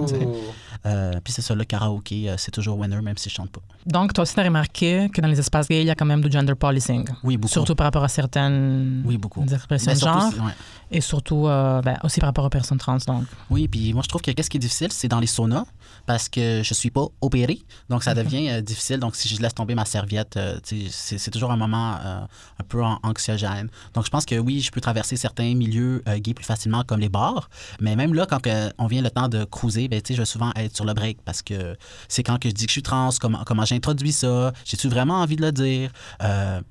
Euh, 0.87 1.13
puis 1.25 1.33
c'est 1.33 1.43
ça, 1.43 1.55
le 1.55 1.65
karaoké, 1.65 2.29
euh, 2.31 2.35
c'est 2.37 2.51
toujours 2.51 2.79
winner, 2.79 3.01
même 3.01 3.17
si 3.17 3.29
je 3.31 3.35
chante 3.35 3.51
pas. 3.51 3.61
Donc, 3.87 4.13
toi 4.13 4.23
aussi, 4.23 4.35
tu 4.35 4.41
as 4.41 4.45
remarqué 4.45 5.09
que 5.13 5.21
dans 5.21 5.29
les 5.29 5.39
espaces 5.39 5.69
gays, 5.69 5.81
il 5.83 5.87
y 5.87 5.91
a 5.91 5.95
quand 5.95 6.05
même 6.07 6.21
du 6.21 6.31
gender 6.31 6.55
policing. 6.55 7.07
Oui, 7.25 7.37
beaucoup. 7.37 7.53
Surtout 7.53 7.75
par 7.75 7.85
rapport 7.87 8.05
à 8.05 8.09
certaines 8.13 9.03
Oui, 9.05 9.17
beaucoup. 9.19 9.43
expressions 9.43 9.93
de 9.93 9.99
genre 9.99 10.33
ouais. 10.45 10.53
et 10.91 11.01
surtout 11.01 11.47
euh, 11.49 11.81
ben, 11.83 11.97
aussi 12.05 12.21
par 12.21 12.29
rapport 12.29 12.45
aux 12.45 12.51
personnes 12.51 12.79
trans. 12.79 12.99
Donc, 13.07 13.25
Oui, 13.51 13.67
puis 13.69 13.93
moi, 13.93 14.03
je 14.05 14.09
trouve 14.09 14.23
que 14.23 14.31
qu'est-ce 14.31 14.51
qui 14.51 14.57
est 14.59 14.61
difficile, 14.61 14.93
c'est 14.93 15.09
dans 15.09 15.21
les 15.21 15.27
saunas, 15.27 15.65
parce 16.07 16.29
que 16.29 16.63
je 16.65 16.75
suis 16.75 16.91
pas 16.91 17.07
opéré, 17.21 17.61
donc 17.89 18.03
ça 18.05 18.15
devient 18.15 18.49
euh, 18.51 18.61
difficile. 18.61 18.99
Donc, 19.01 19.17
si 19.17 19.29
je 19.29 19.41
laisse 19.41 19.55
tomber 19.55 19.75
ma 19.75 19.85
serviette, 19.85 20.37
euh, 20.37 20.59
c'est 20.91 21.31
toujours 21.31 21.51
un 21.53 21.57
moment 21.57 21.93
un 21.95 22.65
peu 22.69 22.83
an- 22.85 22.99
anxiogène. 23.03 23.69
Donc, 23.95 24.05
je 24.05 24.11
pense 24.11 24.25
que 24.27 24.37
oui, 24.39 24.61
je 24.61 24.71
peux 24.71 24.81
traverser 24.81 25.17
certains 25.17 25.55
milieux 25.55 26.03
gays 26.19 26.35
plus 26.35 26.45
facilement, 26.45 26.83
comme 26.85 27.01
les 27.01 27.09
bars, 27.09 27.49
mais 27.81 27.97
même 27.97 28.15
là, 28.15 28.27
quand 28.27 28.41
on 28.79 28.87
vient 28.87 29.03
le 29.03 29.11
temps 29.11 29.29
de 29.29 29.45
cruiser, 29.45 29.89
ben, 29.89 30.01
je 30.09 30.15
vais 30.15 30.25
souvent 30.25 30.53
être 30.57 30.75
sur 30.77 30.85
le 30.85 30.93
break, 30.95 31.19
parce 31.25 31.43
que 31.43 31.77
c'est 32.09 32.23
quand 32.23 32.39
que 32.39 32.49
je 32.49 32.55
dis 32.55 32.65
que 32.67 32.71
je 32.71 32.75
suis 32.75 32.83
trans, 32.83 33.11
comment, 33.21 33.43
comment 33.47 33.65
j'introduis 33.65 34.13
ça, 34.13 34.53
j'ai-tu 34.65 34.89
vraiment 34.89 35.21
envie 35.21 35.37
de 35.37 35.43
le 35.43 35.53
dire, 35.53 35.91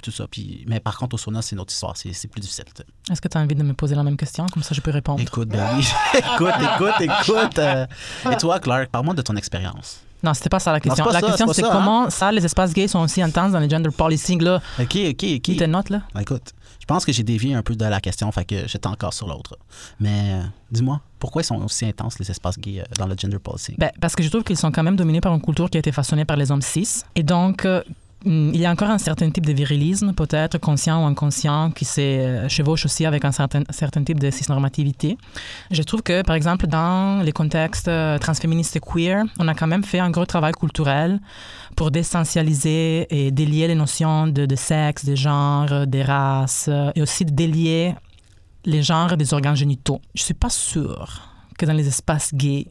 tout 0.04 0.12
ça. 0.12 0.28
Puis, 0.30 0.64
mais 0.68 0.80
par 0.80 0.98
contre, 0.98 1.16
au 1.16 1.18
sauna, 1.18 1.31
c'est 1.42 1.56
une 1.56 1.62
autre 1.62 1.72
histoire, 1.72 1.96
c'est 1.96 2.12
c'est 2.14 2.28
plus 2.28 2.42
difficile. 2.42 2.66
tu 2.76 2.84
est-ce 3.12 3.22
que 3.22 3.28
tu 3.28 3.38
as 3.38 3.42
envie 3.42 3.56
de 3.56 3.64
me 3.64 3.74
poser 3.74 3.96
la 3.96 4.04
même 4.04 4.18
question? 4.18 4.46
Comme 4.48 4.64
ça, 4.64 4.74
je 4.74 4.82
peux 4.82 4.92
répondre. 4.92 5.22
Écoute, 5.22 5.50
ben 5.50 5.70
oui. 5.78 5.88
écoute, 6.18 6.54
écoute, 6.60 7.02
écoute. 7.02 7.60
euh, 7.60 7.86
et 8.32 8.38
toi, 8.38 8.60
Clark, 8.60 8.90
parle-moi 8.90 9.14
de 9.14 9.22
ton 9.22 9.36
expérience. 9.36 10.02
Non, 10.24 10.34
c'était 10.34 10.50
pas 10.50 10.60
ça 10.60 10.72
la 10.72 10.80
question. 10.80 11.06
c'est 11.08 11.14
la 11.14 11.20
ça, 11.20 11.28
question, 11.28 11.48
c'est 11.48 11.54
c'est 11.54 11.62
ça, 11.62 11.70
comment 11.72 12.10
ça, 12.10 12.32
les 12.32 12.46
espaces 12.46 12.74
gays 12.74 12.88
sont 12.88 13.00
aussi 13.00 13.22
intenses 13.22 13.54
dans 13.54 13.60
les 13.60 13.70
gender 13.70 13.90
policing, 13.90 14.42
là? 14.42 14.62
OK, 14.80 14.96
OK, 14.96 15.10
OK. 15.10 15.42
Qui 15.42 15.58
te 15.58 15.64
note, 15.64 15.90
là? 15.90 16.02
Ben, 16.14 16.22
écoute, 16.22 16.54
je 16.80 16.86
pense 16.86 17.06
que 17.06 17.12
j'ai 17.12 17.24
dévié 17.24 17.56
un 17.56 17.64
peu 17.64 17.76
de 17.76 17.86
la 17.86 18.00
question, 18.00 18.32
fait 18.32 18.46
que 18.46 18.68
j'étais 18.68 18.88
encore 18.88 19.14
sur 19.14 19.28
l'autre. 19.28 19.58
Mais 20.00 20.34
euh, 20.34 20.44
dis-moi, 20.72 21.02
pourquoi 21.18 21.42
ils 21.42 21.46
sont 21.46 21.56
aussi 21.64 21.86
intenses, 21.86 22.20
les 22.20 22.30
espaces 22.30 22.60
gays, 22.60 22.82
euh, 22.82 22.84
dans 23.00 23.08
le 23.08 23.16
gender 23.18 23.40
policy? 23.40 23.76
Ben, 23.78 23.90
parce 24.00 24.16
que 24.16 24.22
je 24.22 24.30
trouve 24.30 24.44
qu'ils 24.44 24.58
sont 24.58 24.72
quand 24.72 24.84
même 24.84 24.96
dominés 24.96 25.22
par 25.22 25.34
une 25.34 25.42
culture 25.42 25.70
qui 25.70 25.78
a 25.78 25.80
été 25.80 25.92
façonnée 25.92 26.26
par 26.26 26.38
les 26.38 26.52
hommes 26.52 26.62
cis. 26.62 27.02
Et 27.16 27.24
donc, 27.24 27.66
euh, 27.66 27.82
il 28.26 28.58
y 28.58 28.66
a 28.66 28.72
encore 28.72 28.90
un 28.90 28.98
certain 28.98 29.30
type 29.32 29.46
de 29.46 29.54
virilisme, 29.54 30.14
peut-être 30.14 30.58
conscient 30.60 31.04
ou 31.04 31.08
inconscient, 31.08 31.72
qui 31.72 31.86
se 31.86 32.02
euh, 32.02 32.50
chevauche 32.50 32.86
aussi 32.86 33.06
avec 33.06 33.26
un 33.26 33.32
certain, 33.32 33.64
type 34.04 34.20
de 34.20 34.30
cisnormativité. 34.30 35.18
Je 35.72 35.82
trouve 35.82 36.04
que, 36.04 36.22
par 36.22 36.36
exemple, 36.36 36.68
dans 36.68 37.24
les 37.24 37.32
contextes 37.32 37.88
euh, 37.88 38.18
transféministes 38.20 38.76
et 38.76 38.80
queer, 38.80 39.24
on 39.40 39.48
a 39.48 39.56
quand 39.56 39.68
même 39.68 39.84
fait 39.84 40.00
un 40.00 40.12
gros 40.12 40.26
travail 40.26 40.54
culturel 40.54 41.20
pour 41.76 41.90
d'essentialiser 41.90 43.08
et 43.10 43.32
délier 43.32 43.68
les 43.68 43.76
notions 43.76 44.28
de, 44.28 44.56
sexe, 44.56 45.06
de 45.06 45.16
genre, 45.16 45.88
des 45.88 46.04
races, 46.04 46.68
euh, 46.70 46.92
et 46.96 47.02
aussi 47.02 47.26
délier 47.26 47.96
les 48.66 48.84
genres 48.84 49.18
des 49.18 49.34
organes 49.34 49.56
génitaux. 49.56 50.00
Je 50.14 50.22
suis 50.24 50.36
pas 50.36 50.50
sûre 50.50 51.28
que 51.58 51.66
dans 51.66 51.74
les 51.74 51.88
espaces 51.88 52.34
gays, 52.34 52.68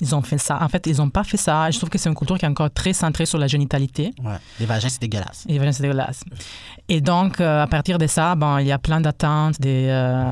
ils 0.00 0.14
ont 0.14 0.22
fait 0.22 0.38
ça. 0.38 0.58
En 0.62 0.68
fait, 0.68 0.86
ils 0.86 0.96
n'ont 0.98 1.10
pas 1.10 1.24
fait 1.24 1.36
ça. 1.36 1.70
Je 1.70 1.78
trouve 1.78 1.88
que 1.90 1.98
c'est 1.98 2.08
une 2.08 2.14
culture 2.16 2.36
qui 2.38 2.44
est 2.44 2.48
encore 2.48 2.70
très 2.72 2.92
centrée 2.92 3.26
sur 3.26 3.38
la 3.38 3.46
génitalité. 3.46 4.12
Ouais, 4.22 4.36
les 4.60 4.66
vagins, 4.66 4.88
c'est 4.88 5.00
dégueulasse. 5.00 5.44
Et 5.48 5.56
voilà, 5.56 5.72
c'est 5.72 5.82
dégueulasse. 5.82 6.22
Et 6.88 7.00
donc, 7.00 7.40
euh, 7.40 7.62
à 7.62 7.66
partir 7.66 7.98
de 7.98 8.06
ça, 8.06 8.34
bon, 8.34 8.58
il 8.58 8.66
y 8.66 8.72
a 8.72 8.78
plein 8.78 9.00
d'attentes, 9.00 9.60
des, 9.60 9.86
euh, 9.88 10.24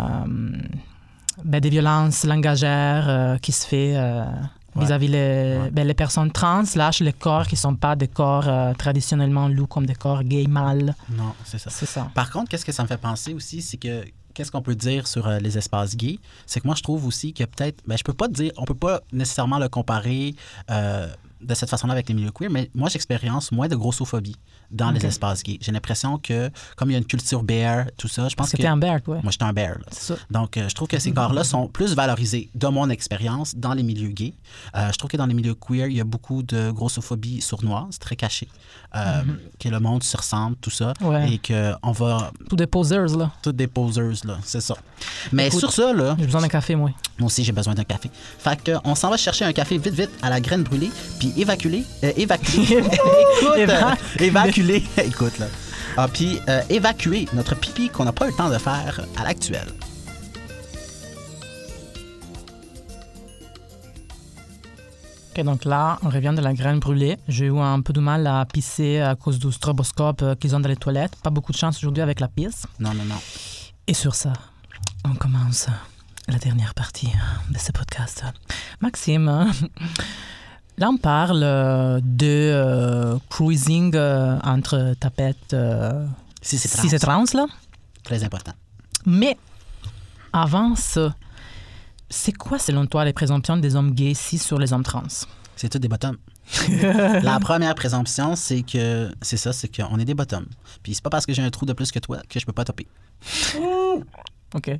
ben, 1.44 1.61
des 1.61 1.70
violences 1.70 2.25
langagères 2.25 3.09
euh, 3.09 3.38
qui 3.38 3.53
se 3.53 3.66
fait 3.66 3.92
euh, 3.96 4.25
Ouais. 4.75 4.87
vis-à-vis 4.87 5.09
les, 5.09 5.18
Ouais. 5.64 5.70
ben, 5.70 5.87
les 5.87 5.92
personnes 5.92 6.31
trans, 6.33 6.62
lâchent 6.77 7.01
les 7.01 7.12
corps 7.12 7.46
qui 7.46 7.57
ne 7.57 7.59
sont 7.59 7.75
pas 7.75 7.94
des 7.94 8.09
corps 8.09 8.48
euh, 8.48 8.72
traditionnellement 8.72 9.46
lus 9.48 9.66
comme 9.66 9.85
des 9.85 9.94
corps 9.94 10.22
gays 10.25 10.46
mâles. 10.48 10.94
Non, 11.11 11.35
c'est 11.44 11.59
ça. 11.59 11.68
C'est 11.68 11.85
ça. 11.85 12.09
Par 12.14 12.31
contre, 12.31 12.48
qu'est-ce 12.48 12.64
que 12.64 12.72
ça 12.72 12.83
me 12.83 12.88
fait 12.88 12.96
penser 12.96 13.35
aussi, 13.35 13.61
c'est 13.61 13.77
que 13.77 14.03
qu'est-ce 14.34 14.50
qu'on 14.50 14.62
peut 14.62 14.74
dire 14.74 15.06
sur 15.06 15.26
euh, 15.26 15.38
les 15.38 15.58
espaces 15.58 15.96
gays, 15.96 16.18
c'est 16.46 16.60
que 16.60 16.66
moi 16.66 16.74
je 16.76 16.82
trouve 16.82 17.06
aussi 17.06 17.32
que 17.32 17.44
peut-être, 17.44 17.82
ben, 17.86 17.96
je 17.96 18.04
peux 18.04 18.12
pas 18.12 18.28
dire, 18.28 18.52
on 18.56 18.64
peut 18.64 18.74
pas 18.74 19.00
nécessairement 19.12 19.58
le 19.58 19.68
comparer 19.68 20.34
euh, 20.70 21.08
de 21.40 21.54
cette 21.54 21.70
façon-là 21.70 21.92
avec 21.92 22.08
les 22.08 22.14
milieux 22.14 22.30
queer, 22.30 22.50
mais 22.50 22.70
moi 22.74 22.88
j'expérience 22.88 23.52
moins 23.52 23.68
de 23.68 23.76
grossophobie 23.76 24.36
dans 24.72 24.90
les 24.90 25.04
espaces 25.04 25.42
gays. 25.42 25.58
J'ai 25.61 25.72
l'impression 25.72 26.18
que 26.18 26.50
comme 26.76 26.90
il 26.90 26.94
y 26.94 26.96
a 26.96 26.98
une 26.98 27.04
culture 27.06 27.42
bear, 27.42 27.87
tout 27.96 28.08
ça, 28.08 28.28
je 28.28 28.35
pense 28.35 28.50
que 28.50 28.56
t'es 28.56 28.66
un 28.66 28.76
bear, 28.76 29.00
ouais. 29.06 29.20
moi 29.22 29.30
j'étais 29.30 29.44
un 29.44 29.52
bear. 29.52 29.76
ça. 29.90 30.14
Donc, 30.30 30.56
euh, 30.56 30.68
je 30.68 30.74
trouve 30.74 30.88
que 30.88 30.98
ces 30.98 31.12
corps-là 31.12 31.44
sont 31.44 31.68
plus 31.68 31.94
valorisés, 31.94 32.48
de 32.54 32.66
mon 32.68 32.88
expérience, 32.90 33.54
dans 33.54 33.74
les 33.74 33.82
milieux 33.82 34.08
gays. 34.08 34.35
Euh, 34.76 34.90
je 34.92 34.98
trouve 34.98 35.11
que 35.11 35.16
dans 35.16 35.26
les 35.26 35.35
milieux 35.35 35.54
queer, 35.54 35.87
il 35.88 35.96
y 35.96 36.00
a 36.00 36.04
beaucoup 36.04 36.42
de 36.42 36.70
grossophobie 36.70 37.40
sournoise, 37.40 37.98
très 37.98 38.16
cachée, 38.16 38.48
euh, 38.96 39.22
que 39.58 39.68
le 39.68 39.80
monde 39.80 40.02
se 40.02 40.16
ressemble, 40.16 40.56
tout 40.56 40.70
ça, 40.70 40.92
Ouais. 41.00 41.32
et 41.35 41.38
qu'on 41.38 41.92
va 41.92 42.30
Tous 42.48 42.56
des 42.56 42.66
posers, 42.66 43.16
là. 43.16 43.30
toutes 43.42 43.56
des 43.56 43.66
poseuses, 43.66 44.24
là, 44.24 44.38
c'est 44.44 44.61
ça. 44.61 44.74
Mais 45.32 45.48
Écoute, 45.48 45.61
sur 45.61 45.72
ça, 45.72 45.92
là, 45.92 46.16
J'ai 46.18 46.26
besoin 46.26 46.40
d'un 46.40 46.48
café, 46.48 46.74
moi. 46.74 46.90
moi 47.18 47.26
aussi, 47.26 47.44
j'ai 47.44 47.52
besoin 47.52 47.74
d'un 47.74 47.85
café. 47.85 48.11
Fait 48.38 48.61
que, 48.62 48.72
on 48.85 48.94
s'en 48.94 49.11
va 49.11 49.16
chercher 49.16 49.44
un 49.44 49.52
café 49.52 49.78
vite, 49.78 49.94
vite 49.94 50.11
à 50.22 50.30
la 50.30 50.40
graine 50.40 50.62
brûlée, 50.62 50.90
puis 51.18 51.32
évacuer, 51.37 51.85
évacuer, 52.02 52.62
écoute, 52.78 53.56
Éva- 53.56 53.96
écoute, 55.05 55.38
là. 55.38 55.46
Ah, 55.96 56.09
puis 56.09 56.38
euh, 56.48 56.62
évacuer 56.70 57.29
notre 57.35 57.55
pipi 57.57 57.88
qu'on 57.88 58.05
n'a 58.05 58.12
pas 58.12 58.27
eu 58.27 58.31
le 58.31 58.37
temps 58.37 58.48
de 58.48 58.59
faire 58.59 59.05
à 59.16 59.25
l'actuel. 59.25 59.66
Ok, 65.35 65.44
donc 65.44 65.64
là, 65.64 65.98
on 66.03 66.11
revient 66.11 66.33
de 66.37 66.42
la 66.42 66.53
graine 66.53 66.79
brûlée. 66.79 67.16
J'ai 67.27 67.46
eu 67.46 67.59
un 67.59 67.81
peu 67.81 67.92
de 67.92 68.01
mal 68.01 68.27
à 68.27 68.44
pisser 68.44 69.01
à 69.01 69.16
cause 69.16 69.38
du 69.38 69.51
stroboscope 69.51 70.22
euh, 70.22 70.35
qu'ils 70.35 70.55
ont 70.55 70.61
dans 70.61 70.68
les 70.68 70.77
toilettes. 70.77 71.16
Pas 71.22 71.31
beaucoup 71.31 71.53
de 71.53 71.57
chance 71.57 71.79
aujourd'hui 71.79 72.03
avec 72.03 72.20
la 72.20 72.29
pisse. 72.29 72.66
Non, 72.79 72.94
non, 72.94 73.05
non. 73.05 73.20
Et 73.87 73.94
sur 73.94 74.14
ça, 74.14 74.33
on 75.05 75.14
commence 75.14 75.66
la 76.29 76.38
dernière 76.38 76.75
partie 76.75 77.12
de 77.51 77.59
ce 77.59 77.72
podcast. 77.72 78.25
Maxime, 78.81 79.51
là 80.78 80.88
on 80.90 80.96
parle 80.96 81.42
euh, 81.42 82.00
de 82.02 82.26
euh, 82.26 83.18
cruising 83.28 83.92
euh, 83.94 84.38
entre 84.42 84.94
tapettes 84.98 85.52
euh, 85.52 86.06
Si 86.40 86.58
c'est 86.58 86.98
trans, 86.98 87.24
là. 87.35 87.46
très 88.04 88.24
important. 88.24 88.52
Mais 89.06 89.37
avant 90.32 90.74
ça, 90.76 91.14
c'est 92.08 92.32
quoi 92.32 92.58
selon 92.58 92.87
toi 92.87 93.04
les 93.04 93.12
présomptions 93.12 93.56
des 93.56 93.76
hommes 93.76 93.92
gays 93.92 94.14
cis 94.14 94.38
sur 94.38 94.58
les 94.58 94.72
hommes 94.72 94.82
trans? 94.82 95.02
C'est 95.56 95.68
tout 95.68 95.78
des 95.78 95.88
bottoms. 95.88 96.16
la 97.22 97.38
première 97.40 97.74
présomption, 97.74 98.35
c'est 98.35 98.62
que 98.62 99.12
c'est 99.22 99.37
ça, 99.37 99.52
c'est 99.52 99.74
qu'on 99.74 99.98
est 99.98 100.04
des 100.04 100.14
bottoms. 100.14 100.46
Puis 100.82 100.94
c'est 100.94 101.02
pas 101.02 101.11
parce 101.11 101.24
que 101.26 101.32
j'ai 101.32 101.42
un 101.42 101.50
trou 101.50 101.66
de 101.66 101.72
plus 101.72 101.92
que 101.92 101.98
toi 101.98 102.18
que 102.28 102.40
je 102.40 102.46
peux 102.46 102.52
pas 102.52 102.64
topper. 102.64 102.87
OK. 104.54 104.70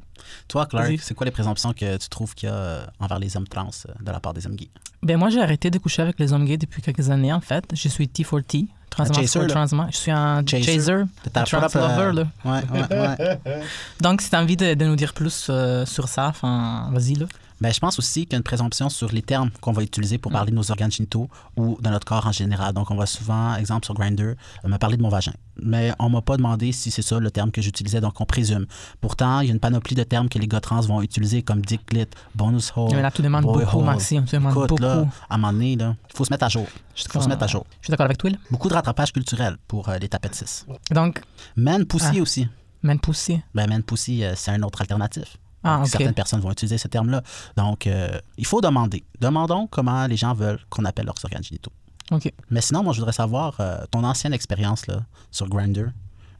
Toi, 0.49 0.67
Clark, 0.67 0.93
c'est 1.01 1.15
quoi 1.15 1.25
les 1.25 1.31
présomptions 1.31 1.73
que 1.73 1.97
tu 1.97 2.09
trouves 2.09 2.35
qu'il 2.35 2.49
y 2.49 2.53
a 2.53 2.55
euh, 2.55 2.87
envers 3.01 3.19
les 3.19 3.37
hommes 3.37 3.49
trans 3.49 3.71
euh, 3.89 3.93
de 4.01 4.11
la 4.11 4.21
part 4.21 4.35
des 4.35 4.47
hommes 4.47 4.57
gays? 4.57 4.71
Ben 5.03 5.17
moi, 5.19 5.31
j'ai 5.31 5.41
arrêté 5.41 5.71
de 5.71 5.79
coucher 5.79 6.03
avec 6.03 6.19
les 6.21 6.33
hommes 6.33 6.45
gays 6.45 6.59
depuis 6.59 6.83
quelques 6.83 7.11
années, 7.11 7.33
en 7.33 7.41
fait. 7.41 7.65
Je 7.73 7.89
suis 7.89 8.07
T4T. 8.07 8.67
Un 8.99 9.05
chaser, 9.13 9.39
là. 9.41 9.47
transma. 9.47 9.89
Je 9.91 9.97
suis 9.97 10.11
un 10.11 10.45
Chaser. 10.47 10.65
chaser. 10.75 10.93
Un 10.93 11.45
trans 11.45 11.61
propre, 11.61 11.77
euh, 11.79 12.11
lover, 12.13 12.23
là. 12.45 12.51
Ouais, 12.53 12.63
ouais, 12.73 13.39
ouais. 13.47 13.63
Donc, 14.01 14.21
si 14.21 14.29
tu 14.29 14.37
as 14.37 14.41
envie 14.41 14.57
de, 14.57 14.75
de 14.75 14.85
nous 14.85 14.97
dire 14.97 15.15
plus 15.15 15.47
euh, 15.49 15.87
sur 15.87 16.09
ça, 16.09 16.33
vas-y, 16.43 17.17
Ben, 17.63 17.73
je 17.73 17.79
pense 17.79 17.97
aussi 18.01 18.23
qu'il 18.25 18.33
y 18.33 18.35
a 18.35 18.39
une 18.39 18.43
présomption 18.43 18.89
sur 18.89 19.13
les 19.13 19.23
termes 19.23 19.51
qu'on 19.61 19.71
va 19.71 19.83
utiliser 19.85 20.19
pour 20.19 20.33
parler 20.33 20.51
de 20.51 20.57
nos 20.57 20.69
organes 20.73 20.91
génitaux 20.91 21.29
ou 21.57 21.79
de 21.81 21.89
notre 21.89 22.05
corps 22.05 22.27
en 22.27 22.33
général. 22.33 22.73
Donc, 22.75 22.91
on 22.91 22.97
va 22.97 23.07
souvent, 23.07 23.55
exemple 23.55 23.85
sur 23.85 23.95
Grindr, 23.95 24.23
euh, 24.23 24.35
me 24.65 24.79
parler 24.79 24.97
de 24.97 25.03
mon 25.03 25.09
vagin. 25.11 25.33
Mais 25.63 25.93
on 26.01 26.09
m'a 26.11 26.23
pas 26.23 26.37
demandé 26.37 26.73
si 26.73 26.91
c'est 26.91 27.03
ça 27.03 27.21
le 27.21 27.31
terme 27.31 27.53
que 27.53 27.63
j'utilisais, 27.63 28.01
donc 28.01 28.21
on 28.21 28.25
présume. 28.25 28.67
Pourtant, 29.01 29.39
il 29.41 29.47
y 29.47 29.51
a 29.51 29.55
une 29.55 29.61
panoplie 29.61 29.95
de 29.95 30.03
termes 30.03 30.29
que 30.29 30.41
les 30.41 30.49
gars 30.49 30.61
trans 30.61 30.81
vont 30.81 31.03
utiliser 31.03 31.43
comme 31.45 31.61
dick 31.63 31.87
clit, 31.87 32.07
bonus 32.35 32.73
hole. 32.75 32.91
Mais 32.95 33.01
là, 33.03 33.13
tu 33.13 33.23
demandes 33.23 33.45
beaucoup, 33.45 33.79
hole. 33.79 33.85
Maxime. 33.85 34.25
Tu 34.25 34.35
demandes 34.35 34.53
Écoute, 34.55 34.69
beaucoup. 34.71 34.83
là, 34.83 35.07
à 35.31 35.35
un 35.35 35.39
moment 35.39 35.53
donné, 35.53 35.73
il 35.75 35.95
faut 36.17 36.25
se 36.25 36.33
mettre 36.33 36.45
à 36.45 36.49
jour. 36.49 36.67
Il 36.97 37.13
faut 37.13 37.21
se 37.21 37.29
mettre 37.29 37.45
à 37.45 37.47
jour. 37.47 37.65
Je 37.81 37.87
suis 37.87 37.91
d'accord 37.93 38.07
avec 38.07 38.19
toi, 38.19 38.31
là. 38.31 38.39
Beaucoup 38.51 38.69
de 38.71 38.75
rattrapage 38.75 39.13
culturel 39.13 39.57
pour 39.69 39.89
euh, 39.89 39.99
les 39.99 40.09
tapettes 40.09 40.35
6. 40.35 40.67
Donc, 40.91 41.21
Man 41.55 41.85
pussy 41.87 42.07
Ah. 42.19 42.23
aussi. 42.23 42.49
man 42.83 42.99
poussé. 42.99 43.41
Ben, 43.55 43.69
man 43.69 43.85
pussy, 43.85 44.25
euh, 44.25 44.33
c'est 44.35 44.51
un 44.51 44.63
autre 44.65 44.81
alternatif. 44.81 45.37
Ah. 45.65 45.83
Certaines 45.85 46.15
personnes 46.15 46.41
vont 46.41 46.51
utiliser 46.51 46.79
ce 46.79 46.89
terme-là. 46.89 47.23
Donc, 47.57 47.87
euh, 47.87 48.19
il 48.37 48.47
faut 48.47 48.61
demander. 48.61 49.05
Demandons 49.21 49.67
comment 49.69 50.07
les 50.07 50.17
gens 50.17 50.35
veulent 50.35 50.61
qu'on 50.69 50.85
appelle 50.85 51.07
leurs 51.07 51.25
organes 51.25 51.45
génitaux. 51.45 51.73
OK. 52.11 52.33
Mais 52.51 52.61
sinon, 52.61 52.83
moi, 52.83 52.93
je 52.93 52.99
voudrais 52.99 53.13
savoir 53.13 53.57
euh, 53.61 53.85
ton 53.91 54.05
ancienne 54.05 54.33
expérience 54.33 54.87
là, 54.87 55.03
sur 55.31 55.49
Grindr. 55.49 55.91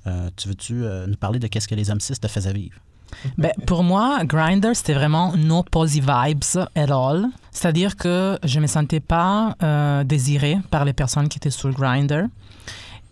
Euh, 0.07 0.29
tu 0.37 0.49
veux-tu 0.49 0.75
nous 1.07 1.17
parler 1.17 1.39
de 1.39 1.47
qu'est-ce 1.47 1.69
que 1.69 1.77
les 1.77 1.91
hommes 1.91 2.01
cis 2.01 2.15
te 2.15 2.27
faisaient 2.27 2.53
vivre? 2.53 2.77
Ben, 3.37 3.53
pour 3.67 3.85
moi, 3.85 4.25
Grindr, 4.25 4.75
c'était 4.75 4.95
vraiment 4.95 5.37
no 5.37 5.63
posy 5.63 6.01
vibes 6.01 6.67
at 6.75 6.91
all. 6.91 7.27
C'est-à-dire 7.53 7.97
que 7.97 8.39
je 8.43 8.59
me 8.59 8.67
sentais 8.67 9.01
pas 9.01 9.55
désirée 10.05 10.59
par 10.71 10.85
les 10.85 10.93
personnes 10.93 11.29
qui 11.29 11.39
étaient 11.39 11.51
sur 11.51 11.71
Grindr. 11.71 12.25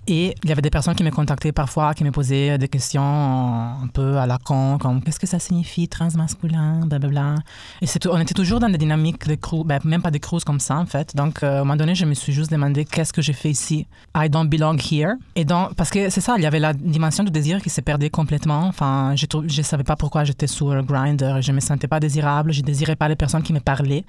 Et 0.07 0.35
il 0.43 0.49
y 0.49 0.53
avait 0.53 0.63
des 0.63 0.71
personnes 0.71 0.95
qui 0.95 1.05
me 1.05 1.11
contactaient 1.11 1.53
parfois, 1.53 1.95
qui 1.95 2.05
me 2.05 2.11
posaient 2.11 2.59
des 2.59 2.69
questions 2.69 3.03
un 3.03 3.87
peu 3.93 4.19
à 4.19 4.27
la 4.27 4.39
con, 4.39 4.79
comme 4.79 5.03
qu'est-ce 5.03 5.21
que 5.21 5.27
ça 5.27 5.39
signifie 5.39 5.89
transmasculin, 5.89 6.87
blablabla. 6.87 7.37
Et 7.81 7.87
c'est 7.87 8.07
on 8.07 8.19
était 8.19 8.35
toujours 8.35 8.61
dans 8.61 8.69
des 8.69 8.79
dynamiques 8.79 9.29
de 9.29 9.35
crew, 9.35 9.65
ben, 9.65 9.79
même 9.85 10.03
pas 10.03 10.11
de 10.11 10.19
cruise 10.19 10.45
comme 10.45 10.61
ça 10.61 10.77
en 10.77 10.87
fait. 10.87 11.15
Donc 11.15 11.43
euh, 11.43 11.49
à 11.49 11.55
un 11.57 11.59
moment 11.61 11.77
donné, 11.77 11.95
je 11.95 12.05
me 12.07 12.15
suis 12.15 12.33
juste 12.33 12.51
demandé 12.51 12.85
qu'est-ce 12.85 13.13
que 13.13 13.23
j'ai 13.23 13.33
fait 13.33 13.51
ici? 13.51 13.87
I 14.17 14.29
don't 14.29 14.49
belong 14.49 14.79
here. 14.91 15.15
Et 15.37 15.45
donc, 15.45 15.75
parce 15.75 15.91
que 15.91 16.11
c'est 16.11 16.21
ça, 16.21 16.35
il 16.37 16.43
y 16.43 16.47
avait 16.47 16.61
la 16.61 16.73
dimension 16.73 17.23
du 17.23 17.31
désir 17.31 17.61
qui 17.63 17.71
s'est 17.71 17.83
perdue 17.83 18.11
complètement. 18.11 18.67
Enfin, 18.67 19.15
je 19.17 19.27
ne 19.37 19.63
savais 19.63 19.85
pas 19.85 19.97
pourquoi 19.97 20.25
j'étais 20.25 20.47
sur 20.47 20.83
Grindr. 20.83 21.41
Je 21.41 21.53
me 21.53 21.61
sentais 21.61 21.89
pas 21.89 22.01
désirable. 22.01 22.53
Je 22.53 22.63
désirais 22.63 22.97
pas 22.97 23.09
les 23.09 23.17
personnes 23.17 23.43
qui 23.43 23.53
me 23.53 23.61
parlaient. 23.61 24.05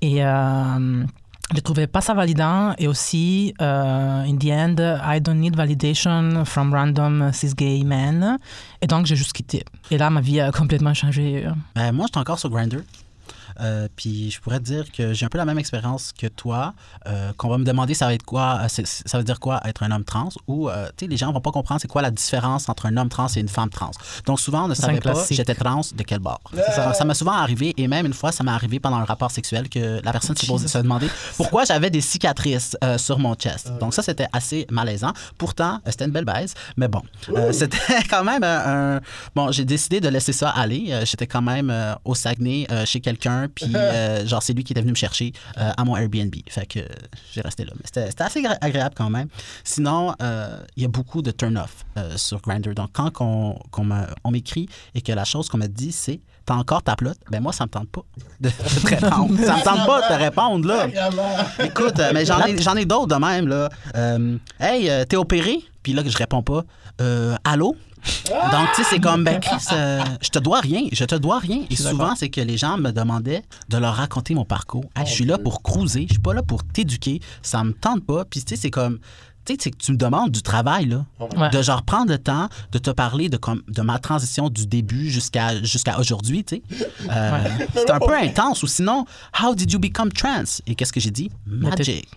Et 0.00 0.24
euh, 0.24 1.04
je 1.54 1.60
trouvais 1.60 1.86
pas 1.86 2.00
ça 2.00 2.14
validant. 2.14 2.74
Et 2.78 2.88
aussi, 2.88 3.54
euh, 3.60 4.22
in 4.22 4.36
the 4.36 4.46
end, 4.46 4.76
I 5.04 5.20
don't 5.20 5.38
need 5.38 5.56
validation 5.56 6.44
from 6.44 6.72
random 6.72 7.30
cis 7.32 7.54
gay 7.54 7.82
men. 7.84 8.38
Et 8.80 8.86
donc, 8.86 9.06
j'ai 9.06 9.16
juste 9.16 9.32
quitté. 9.32 9.64
Et 9.90 9.98
là, 9.98 10.10
ma 10.10 10.20
vie 10.20 10.40
a 10.40 10.52
complètement 10.60 10.94
changé. 10.94 11.46
Ben, 11.74 11.92
moi, 11.92 12.06
j'étais 12.06 12.18
encore 12.18 12.38
sur 12.38 12.50
Grindr. 12.50 12.78
Euh, 13.60 13.88
puis 13.96 14.30
je 14.30 14.40
pourrais 14.40 14.58
te 14.58 14.64
dire 14.64 14.90
que 14.92 15.12
j'ai 15.12 15.26
un 15.26 15.28
peu 15.28 15.38
la 15.38 15.44
même 15.44 15.58
expérience 15.58 16.12
que 16.16 16.26
toi, 16.26 16.74
euh, 17.06 17.32
qu'on 17.36 17.48
va 17.48 17.58
me 17.58 17.64
demander 17.64 17.94
ça 17.94 18.06
va 18.06 18.14
être 18.14 18.24
quoi, 18.24 18.60
euh, 18.62 18.68
ça 18.84 19.18
veut 19.18 19.24
dire 19.24 19.40
quoi 19.40 19.60
être 19.64 19.82
un 19.82 19.90
homme 19.90 20.04
trans, 20.04 20.28
ou 20.46 20.68
euh, 20.68 20.86
tu 20.96 21.04
sais 21.04 21.10
les 21.10 21.16
gens 21.16 21.32
vont 21.32 21.40
pas 21.40 21.52
comprendre 21.52 21.80
c'est 21.80 21.88
quoi 21.88 22.02
la 22.02 22.10
différence 22.10 22.68
entre 22.68 22.86
un 22.86 22.96
homme 22.96 23.08
trans 23.08 23.26
et 23.28 23.40
une 23.40 23.48
femme 23.48 23.70
trans. 23.70 23.90
Donc 24.26 24.40
souvent 24.40 24.64
on 24.64 24.68
ne 24.68 24.74
savait 24.74 25.00
pas 25.00 25.12
classique. 25.12 25.36
j'étais 25.36 25.54
trans 25.54 25.80
de 25.94 26.02
quel 26.02 26.18
bord. 26.20 26.40
Ça 26.74 26.94
ça 26.94 27.04
m'est 27.04 27.14
souvent 27.14 27.32
arrivé 27.32 27.74
et 27.76 27.86
même 27.88 28.06
une 28.06 28.14
fois 28.14 28.32
ça 28.32 28.42
m'est 28.44 28.50
arrivé 28.50 28.80
pendant 28.80 28.96
un 28.96 29.04
rapport 29.04 29.30
sexuel 29.30 29.68
que 29.68 30.00
la 30.04 30.12
personne 30.12 30.36
posée- 30.36 30.68
se 30.68 30.78
demandait 30.78 31.08
pourquoi 31.36 31.64
j'avais 31.64 31.90
des 31.90 32.00
cicatrices 32.00 32.76
euh, 32.82 32.98
sur 32.98 33.18
mon 33.18 33.34
chest. 33.34 33.70
Donc 33.80 33.94
ça 33.94 34.02
c'était 34.02 34.28
assez 34.32 34.66
malaisant. 34.70 35.12
Pourtant 35.38 35.80
c'était 35.86 36.04
une 36.06 36.12
belle 36.12 36.24
baise, 36.24 36.54
mais 36.76 36.88
bon 36.88 37.02
euh, 37.30 37.52
c'était 37.52 37.78
quand 38.10 38.24
même 38.24 38.42
un 38.44 39.00
bon 39.34 39.52
j'ai 39.52 39.64
décidé 39.64 40.00
de 40.00 40.08
laisser 40.08 40.32
ça 40.32 40.50
aller. 40.50 41.00
J'étais 41.04 41.26
quand 41.26 41.42
même 41.42 41.70
euh, 41.70 41.94
au 42.04 42.14
Saguenay 42.14 42.66
euh, 42.70 42.84
chez 42.84 43.00
quelqu'un 43.00 43.43
puis 43.48 43.70
euh, 43.74 44.26
genre 44.26 44.42
c'est 44.42 44.52
lui 44.52 44.64
qui 44.64 44.72
était 44.72 44.80
venu 44.80 44.92
me 44.92 44.96
chercher 44.96 45.32
euh, 45.58 45.70
à 45.76 45.84
mon 45.84 45.96
Airbnb. 45.96 46.34
Fait 46.48 46.66
que 46.66 46.80
euh, 46.80 46.86
j'ai 47.32 47.40
resté 47.40 47.64
là. 47.64 47.72
Mais 47.76 47.82
c'était 47.84 48.22
assez 48.22 48.42
agréable 48.60 48.94
quand 48.96 49.10
même. 49.10 49.28
Sinon, 49.62 50.14
il 50.76 50.82
y 50.82 50.84
a 50.84 50.88
beaucoup 50.88 51.22
de 51.22 51.30
turn-off 51.30 51.84
sur 52.16 52.40
Grindr. 52.40 52.74
Donc, 52.74 52.90
quand 52.92 53.20
on 53.20 54.30
m'écrit 54.30 54.68
et 54.94 55.00
que 55.00 55.12
la 55.12 55.24
chose 55.24 55.48
qu'on 55.48 55.58
me 55.58 55.66
dit, 55.66 55.92
c'est 55.92 56.20
T'as 56.46 56.56
encore 56.56 56.82
ta 56.82 56.94
plotte? 56.94 57.16
Ben 57.30 57.40
moi, 57.40 57.54
ça 57.54 57.64
me 57.64 57.70
tente 57.70 57.88
pas 57.88 58.02
de, 58.38 58.50
te 58.50 58.86
répondre. 58.86 59.38
ça 59.46 59.56
me 59.56 59.64
tente 59.64 59.86
pas 59.86 60.02
de 60.02 60.14
te 60.14 60.22
répondre, 60.22 60.68
là. 60.68 60.88
Écoute, 61.58 61.98
mais 62.12 62.26
j'en 62.26 62.76
ai, 62.76 62.84
d'autres 62.84 63.06
de 63.06 63.14
même, 63.14 63.48
là. 63.48 63.70
Euh, 63.96 64.36
hey, 64.60 64.90
t'es 65.06 65.16
opéré? 65.16 65.60
Puis 65.82 65.94
là, 65.94 66.02
je 66.04 66.16
réponds 66.16 66.42
pas. 66.42 66.64
Euh, 67.00 67.36
allô? 67.44 67.76
Donc, 68.30 68.68
tu 68.74 68.82
sais, 68.82 68.90
c'est 68.90 69.00
comme, 69.00 69.24
ben, 69.24 69.40
Chris, 69.40 69.64
euh, 69.72 70.02
je 70.20 70.28
te 70.28 70.38
dois 70.38 70.60
rien, 70.60 70.82
je 70.92 71.04
te 71.04 71.14
dois 71.14 71.38
rien. 71.38 71.62
Et 71.70 71.76
souvent, 71.76 72.14
c'est 72.14 72.28
que 72.28 72.40
les 72.40 72.56
gens 72.56 72.76
me 72.78 72.90
demandaient 72.90 73.42
de 73.68 73.78
leur 73.78 73.94
raconter 73.94 74.34
mon 74.34 74.44
parcours. 74.44 74.84
Hey, 74.96 75.06
je 75.06 75.12
suis 75.12 75.24
là 75.24 75.38
pour 75.38 75.62
cruiser, 75.62 76.06
je 76.08 76.14
suis 76.14 76.22
pas 76.22 76.34
là 76.34 76.42
pour 76.42 76.64
t'éduquer, 76.64 77.20
ça 77.42 77.64
me 77.64 77.72
tente 77.72 78.04
pas. 78.04 78.24
Puis, 78.24 78.42
tu 78.42 78.54
sais, 78.54 78.60
c'est 78.60 78.70
comme, 78.70 78.98
tu 79.44 79.52
sais, 79.52 79.58
c'est 79.60 79.70
que 79.70 79.76
tu 79.76 79.92
me 79.92 79.96
demandes 79.96 80.30
du 80.30 80.42
travail, 80.42 80.86
là. 80.86 81.04
Ouais. 81.20 81.50
De 81.50 81.60
genre 81.62 81.82
prendre 81.82 82.10
le 82.10 82.18
temps 82.18 82.48
de 82.72 82.78
te 82.78 82.90
parler 82.90 83.28
de, 83.28 83.36
comme, 83.36 83.62
de 83.68 83.82
ma 83.82 83.98
transition 83.98 84.48
du 84.48 84.66
début 84.66 85.10
jusqu'à 85.10 85.62
jusqu'à 85.62 85.98
aujourd'hui, 85.98 86.44
tu 86.44 86.56
sais. 86.56 86.62
Euh, 87.10 87.38
C'est 87.74 87.90
un 87.90 87.98
peu 87.98 88.16
intense. 88.16 88.62
Ou 88.62 88.66
sinon, 88.66 89.04
how 89.38 89.54
did 89.54 89.70
you 89.70 89.78
become 89.78 90.10
trans? 90.10 90.62
Et 90.66 90.74
qu'est-ce 90.74 90.92
que 90.92 91.00
j'ai 91.00 91.10
dit? 91.10 91.30
Magic. 91.46 92.08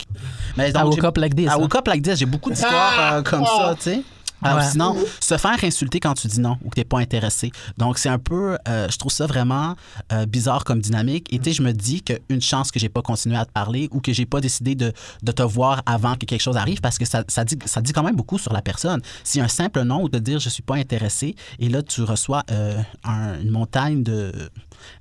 Mais 0.56 0.70
I 0.70 0.84
woke 0.84 1.04
up 1.04 1.18
like 1.18 1.36
this, 1.36 1.46
I 1.46 1.50
hein. 1.50 1.58
woke 1.58 1.76
up 1.76 1.88
like 1.88 2.02
this. 2.02 2.16
J'ai 2.20 2.26
beaucoup 2.26 2.50
d'histoires 2.50 3.16
euh, 3.16 3.22
comme 3.22 3.46
ça, 3.46 3.76
tu 3.76 3.82
sais. 3.82 4.04
Alors, 4.42 4.60
Ouais. 4.60 4.70
Sinon, 4.72 4.96
se 5.20 5.36
faire 5.38 5.64
insulter 5.64 6.00
quand 6.00 6.14
tu 6.14 6.28
dis 6.28 6.40
non 6.40 6.58
ou 6.64 6.70
que 6.70 6.76
tu 6.76 6.82
n'es 6.82 6.86
pas 6.86 7.00
intéressé. 7.00 7.52
Donc, 7.78 7.98
c'est 7.98 8.10
un 8.10 8.20
peu, 8.20 8.58
euh, 8.68 8.88
je 8.90 8.98
trouve 8.98 9.12
ça 9.12 9.26
vraiment 9.26 9.76
euh, 10.12 10.26
bizarre 10.28 10.64
comme 10.64 10.80
dynamique. 10.80 11.28
Et 11.34 11.40
tu 11.40 11.46
sais, 11.46 11.54
je 11.54 11.64
me 11.64 11.72
dis 11.74 12.02
qu'une 12.04 12.42
chance 12.42 12.70
que 12.72 12.80
j'ai 12.80 12.90
pas 12.90 13.02
continué 13.02 13.36
à 13.36 13.46
te 13.46 13.52
parler 13.52 13.90
ou 13.92 14.00
que 14.00 14.14
j'ai 14.14 14.26
pas 14.28 14.40
décidé 14.40 14.76
de, 14.76 14.94
de 15.24 15.32
te 15.32 15.42
voir 15.42 15.82
avant 15.88 16.16
que 16.16 16.26
quelque 16.26 16.42
chose 16.42 16.56
arrive 16.58 16.82
parce 16.82 16.98
que 17.00 17.06
ça, 17.06 17.24
ça, 17.28 17.44
dit, 17.46 17.58
ça 17.66 17.82
dit 17.82 17.94
quand 17.94 18.04
même 18.04 18.16
beaucoup 18.16 18.38
sur 18.38 18.54
la 18.54 18.62
personne. 18.62 19.02
Si 19.24 19.42
un 19.42 19.48
simple 19.48 19.82
non 19.82 20.04
ou 20.04 20.10
de 20.10 20.20
dire 20.20 20.40
je 20.40 20.50
suis 20.50 20.64
pas 20.64 20.76
intéressé 20.76 21.36
et 21.60 21.70
là, 21.70 21.82
tu 21.82 22.04
reçois 22.04 22.44
euh, 22.52 22.80
un- 23.04 23.40
une 23.42 23.50
montagne 23.52 24.04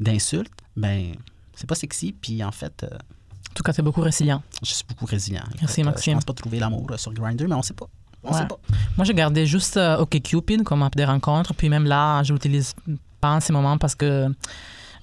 d'insultes, 0.00 0.52
ben 0.76 1.14
c'est 1.54 1.66
pas 1.66 1.74
sexy. 1.74 2.12
Puis 2.12 2.42
en 2.44 2.52
fait, 2.52 2.84
En 2.90 3.54
tout 3.54 3.62
cas, 3.62 3.72
t'es 3.72 3.82
beaucoup 3.82 4.00
résilient. 4.02 4.42
je 4.62 4.72
suis 4.74 4.84
beaucoup 4.88 5.06
résilient. 5.06 5.44
Merci, 5.60 5.82
Maxime. 5.82 6.12
Je 6.12 6.16
pense 6.16 6.24
pas 6.24 6.32
trouver 6.34 6.58
l'amour 6.58 6.86
sur 6.98 7.12
Grindr, 7.12 7.44
mais 7.48 7.54
on 7.54 7.62
sait 7.62 7.74
pas. 7.74 7.86
On 8.26 8.32
Ouais. 8.32 8.38
sait 8.40 8.46
pas. 8.46 8.58
Moi, 8.96 9.04
j'ai 9.04 9.14
gardé 9.14 9.46
juste 9.46 9.76
euh, 9.76 9.98
OkCupid 9.98 10.62
comme 10.64 10.82
app 10.82 10.96
de 10.96 11.04
rencontre. 11.04 11.54
Puis 11.54 11.68
même 11.68 11.84
là, 11.84 12.22
je 12.22 12.32
l'utilise 12.32 12.74
pas 13.20 13.30
en 13.36 13.40
ce 13.40 13.52
moment 13.52 13.78
parce 13.78 13.94
que 13.94 14.28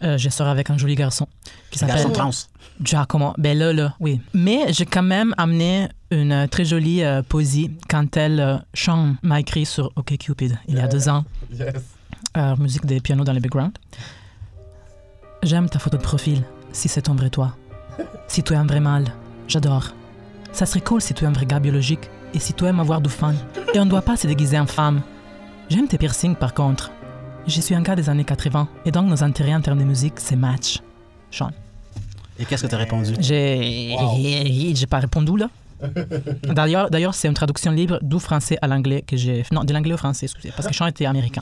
euh, 0.04 0.18
je 0.18 0.30
sors 0.30 0.48
avec 0.48 0.70
un 0.70 0.78
joli 0.78 0.96
garçon 0.96 1.28
qui 1.72 1.80
s'appelle 1.80 2.12
trans. 2.12 2.32
Giacomo. 2.82 3.34
Ben 3.38 3.58
là, 3.58 3.72
là, 3.72 3.94
oui. 4.00 4.20
Mais 4.34 4.74
j'ai 4.74 4.86
quand 4.86 5.04
même 5.04 5.34
amené 5.38 5.88
une 6.12 6.32
euh, 6.32 6.48
très 6.48 6.66
jolie 6.66 7.04
euh, 7.04 7.22
poésie 7.22 7.72
quand 7.90 8.18
elle, 8.18 8.64
Sean, 8.74 9.16
m'a 9.24 9.40
écrit 9.40 9.66
sur 9.66 9.92
OkCupid 9.96 10.58
il 10.68 10.76
y 10.76 10.80
a 10.80 10.88
deux 10.88 11.08
ans. 11.08 11.24
Yes. 11.52 11.76
Musique 12.60 12.86
des 12.86 13.00
pianos 13.00 13.24
dans 13.24 13.34
le 13.34 13.40
background. 13.40 13.72
J'aime 15.44 15.70
ta 15.70 15.78
photo 15.80 15.98
de 15.98 16.02
profil, 16.02 16.44
si 16.72 16.88
c'est 16.88 17.04
ton 17.04 17.16
vrai 17.16 17.30
toi. 17.30 17.56
Si 18.28 18.42
tu 18.44 18.54
es 18.54 18.56
un 18.56 18.66
vrai 18.66 18.80
mâle, 18.80 19.06
j'adore. 19.48 19.94
Ça 20.52 20.66
serait 20.66 20.82
cool 20.82 21.02
si 21.02 21.14
tu 21.14 21.24
es 21.26 21.28
un 21.28 21.32
vrai 21.32 21.46
gars 21.46 21.60
biologique 21.60 22.10
et 22.34 22.40
si 22.40 22.54
tu 22.54 22.66
aimes 22.66 22.80
avoir 22.80 23.02
du 23.02 23.10
fun. 23.10 23.34
Et 23.74 23.80
on 23.80 23.86
ne 23.86 23.90
doit 23.90 24.02
pas 24.02 24.18
se 24.18 24.28
déguiser 24.28 24.60
en 24.60 24.68
femme. 24.68 25.02
J'aime 25.70 25.88
tes 25.88 25.98
piercings 25.98 26.36
par 26.36 26.54
contre. 26.54 26.92
Je 27.48 27.60
suis 27.62 27.76
un 27.76 27.82
gars 27.82 27.96
des 27.96 28.10
années 28.10 28.24
80 28.24 28.68
et 28.86 28.92
donc 28.92 29.10
nos 29.10 29.24
intérêts 29.24 29.54
en 29.54 29.62
termes 29.62 29.80
de 29.80 29.84
musique, 29.84 30.16
c'est 30.18 30.36
match. 30.36 30.80
Sean. 31.32 31.52
Et 32.40 32.46
qu'est-ce 32.46 32.64
que 32.64 32.68
tu 32.68 32.76
as 32.76 32.80
répondu? 32.80 33.14
J'ai 33.20 33.96
j'ai 34.76 34.88
pas 34.88 35.00
répondu 35.00 35.38
là. 35.38 35.50
D'ailleurs, 36.44 36.90
d'ailleurs, 36.90 37.14
c'est 37.14 37.28
une 37.28 37.34
traduction 37.34 37.72
libre 37.72 38.00
du 38.02 38.18
français 38.18 38.58
à 38.62 38.68
l'anglais 38.68 39.04
que 39.06 39.18
j'ai. 39.18 39.44
Non, 39.52 39.66
de 39.66 39.74
l'anglais 39.74 39.94
au 39.94 39.98
français, 39.98 40.28
excusez, 40.28 40.54
parce 40.56 40.66
que 40.68 40.74
Sean 40.74 40.88
était 40.88 41.06
américain. 41.06 41.42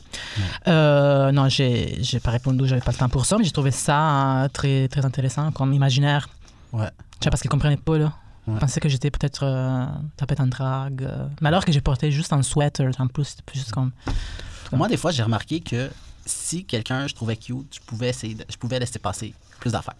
Euh, 0.68 1.32
non, 1.32 1.48
j'ai 1.48 1.98
j'ai 2.02 2.20
pas 2.20 2.32
répondu, 2.32 2.68
j'avais 2.68 2.82
pas 2.82 2.92
le 2.92 2.98
temps 2.98 3.10
pour 3.10 3.26
ça, 3.26 3.38
mais 3.38 3.44
j'ai 3.44 3.52
trouvé 3.52 3.70
ça 3.70 4.44
euh, 4.44 4.48
très 4.48 4.88
très 4.88 5.06
intéressant 5.06 5.52
comme 5.52 5.74
imaginaire. 5.74 6.28
Ouais. 6.74 6.90
Tu 7.20 7.26
sais, 7.26 7.30
parce 7.30 7.42
qu'il 7.42 7.52
comprenait 7.52 7.78
pas 7.78 8.00
là. 8.00 8.14
Ouais. 8.48 8.56
Il 8.56 8.60
pensait 8.60 8.80
que 8.80 8.90
j'étais 8.90 9.12
peut-être 9.12 9.44
euh, 9.44 9.86
tapette 10.18 10.40
en 10.40 10.48
drague. 10.48 11.04
euh. 11.04 11.28
Mais 11.42 11.50
alors 11.50 11.64
que 11.64 11.72
j'ai 11.72 11.82
porté 11.82 12.12
juste 12.12 12.34
un 12.34 12.42
sweater, 12.42 12.90
en 13.00 13.08
plus, 13.08 13.26
c'était 13.26 13.44
juste 13.54 13.72
comme. 13.72 13.92
Moi, 14.72 14.88
des 14.88 14.98
fois, 14.98 15.12
j'ai 15.12 15.24
remarqué 15.24 15.60
que 15.60 15.90
si 16.26 16.66
quelqu'un 16.66 17.08
je 17.08 17.14
trouvais 17.14 17.36
cute, 17.36 17.76
je 17.76 17.80
pouvais 17.86 18.10
essayer 18.10 18.36
de- 18.36 18.46
je 18.50 18.56
pouvais 18.58 18.80
laisser 18.80 19.00
passer 19.00 19.34
plus 19.60 19.72
d'affaires. 19.74 19.96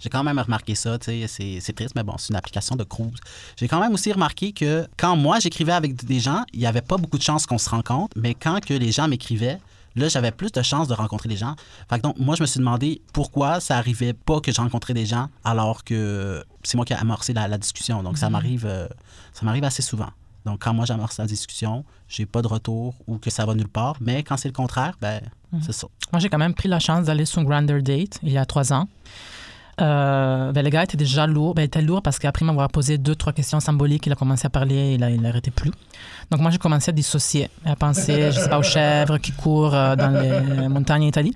J'ai 0.00 0.10
quand 0.10 0.22
même 0.22 0.38
remarqué 0.38 0.74
ça, 0.76 0.96
tu 0.98 1.26
sais, 1.26 1.58
c'est 1.60 1.72
triste, 1.72 1.94
mais 1.96 2.04
bon, 2.04 2.14
c'est 2.18 2.28
une 2.30 2.36
application 2.36 2.76
de 2.76 2.84
cruise. 2.84 3.14
J'ai 3.56 3.66
quand 3.66 3.80
même 3.80 3.92
aussi 3.94 4.12
remarqué 4.12 4.52
que 4.52 4.86
quand 4.96 5.16
moi 5.16 5.40
j'écrivais 5.40 5.72
avec 5.72 5.96
des 6.04 6.20
gens, 6.20 6.44
il 6.52 6.60
n'y 6.60 6.66
avait 6.66 6.82
pas 6.82 6.98
beaucoup 6.98 7.18
de 7.18 7.22
chances 7.22 7.46
qu'on 7.46 7.58
se 7.58 7.68
rencontre, 7.70 8.16
mais 8.16 8.34
quand 8.34 8.60
que 8.64 8.74
les 8.74 8.92
gens 8.92 9.08
m'écrivaient, 9.08 9.58
là, 9.96 10.08
j'avais 10.08 10.30
plus 10.30 10.52
de 10.52 10.62
chances 10.62 10.88
de 10.88 10.94
rencontrer 10.94 11.28
des 11.28 11.36
gens. 11.36 11.54
Fait 11.88 11.96
que 11.96 12.02
donc, 12.02 12.18
moi, 12.18 12.36
je 12.36 12.42
me 12.42 12.46
suis 12.46 12.58
demandé 12.58 13.02
pourquoi 13.12 13.60
ça 13.60 13.76
arrivait 13.76 14.12
pas 14.12 14.40
que 14.40 14.52
je 14.52 14.60
rencontrais 14.60 14.94
des 14.94 15.06
gens 15.06 15.28
alors 15.44 15.84
que 15.84 16.44
c'est 16.62 16.76
moi 16.76 16.84
qui 16.84 16.92
ai 16.92 16.96
amorcé 16.96 17.32
la, 17.32 17.48
la 17.48 17.58
discussion. 17.58 18.02
Donc, 18.02 18.18
ça 18.18 18.30
m'arrive 18.30 18.66
euh, 18.66 18.86
ça 19.32 19.44
m'arrive 19.44 19.64
assez 19.64 19.82
souvent. 19.82 20.10
Donc, 20.44 20.62
quand 20.62 20.72
moi, 20.72 20.84
j'amorce 20.84 21.18
la 21.18 21.26
discussion, 21.26 21.84
j'ai 22.08 22.24
pas 22.26 22.42
de 22.42 22.48
retour 22.48 22.94
ou 23.06 23.18
que 23.18 23.30
ça 23.30 23.44
va 23.44 23.54
nulle 23.54 23.68
part. 23.68 23.96
Mais 24.00 24.22
quand 24.22 24.36
c'est 24.36 24.48
le 24.48 24.54
contraire, 24.54 24.96
ben, 25.00 25.20
c'est 25.60 25.72
ça. 25.72 25.88
Moi, 26.12 26.20
j'ai 26.20 26.28
quand 26.28 26.38
même 26.38 26.54
pris 26.54 26.68
la 26.68 26.78
chance 26.78 27.06
d'aller 27.06 27.24
sur 27.24 27.40
un 27.40 27.44
Grander 27.44 27.82
Date 27.82 28.18
il 28.22 28.32
y 28.32 28.38
a 28.38 28.46
trois 28.46 28.72
ans. 28.72 28.88
Euh, 29.80 30.52
ben, 30.52 30.64
le 30.64 30.70
gars 30.70 30.84
était 30.84 30.96
déjà 30.96 31.26
lourd. 31.26 31.54
Ben, 31.54 31.62
était 31.62 31.82
lourd 31.82 32.02
parce 32.02 32.18
qu'après 32.18 32.44
m'avoir 32.44 32.68
posé 32.68 32.98
deux, 32.98 33.14
trois 33.14 33.32
questions 33.32 33.60
symboliques, 33.60 34.06
il 34.06 34.12
a 34.12 34.16
commencé 34.16 34.46
à 34.46 34.50
parler 34.50 34.94
et 34.94 34.98
là, 34.98 35.10
il 35.10 35.20
n'arrêtait 35.20 35.50
plus. 35.50 35.70
Donc, 36.30 36.40
moi, 36.40 36.50
j'ai 36.50 36.58
commencé 36.58 36.90
à 36.90 36.92
dissocier, 36.92 37.48
à 37.64 37.76
penser, 37.76 38.32
je 38.32 38.40
sais 38.40 38.48
pas, 38.48 38.58
aux 38.58 38.62
chèvres 38.62 39.18
qui 39.18 39.32
courent 39.32 39.74
euh, 39.74 39.94
dans 39.96 40.10
les 40.10 40.68
montagnes 40.68 41.04
en 41.04 41.08
Italie. 41.08 41.32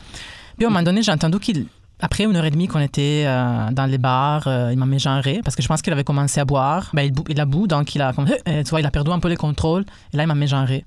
Puis, 0.56 0.64
à 0.64 0.68
un 0.68 0.70
moment 0.70 0.82
donné, 0.82 1.02
j'ai 1.02 1.12
entendu 1.12 1.38
qu'il. 1.38 1.66
Après 2.04 2.24
une 2.24 2.34
heure 2.34 2.44
et 2.44 2.50
demie 2.50 2.66
qu'on 2.66 2.80
était 2.80 3.22
euh, 3.26 3.70
dans 3.70 3.86
les 3.86 3.96
bars, 3.98 4.48
il 4.72 4.76
m'a 4.76 4.86
mégenré 4.86 5.40
parce 5.44 5.54
que 5.54 5.62
je 5.62 5.68
pense 5.68 5.82
qu'il 5.82 5.92
avait 5.92 6.02
commencé 6.02 6.40
à 6.40 6.44
boire. 6.44 6.90
Ben, 6.94 7.02
il, 7.02 7.12
bou- 7.12 7.22
il 7.28 7.40
a 7.40 7.44
bu, 7.44 7.68
donc 7.68 7.94
il 7.94 8.02
a, 8.02 8.12
euh, 8.48 8.64
tu 8.64 8.70
vois, 8.70 8.80
il 8.80 8.86
a 8.86 8.90
perdu 8.90 9.12
un 9.12 9.20
peu 9.20 9.28
les 9.28 9.36
contrôles. 9.36 9.84
Et 10.12 10.16
là, 10.16 10.24
il 10.24 10.26
m'a 10.26 10.34
mégenré. 10.34 10.84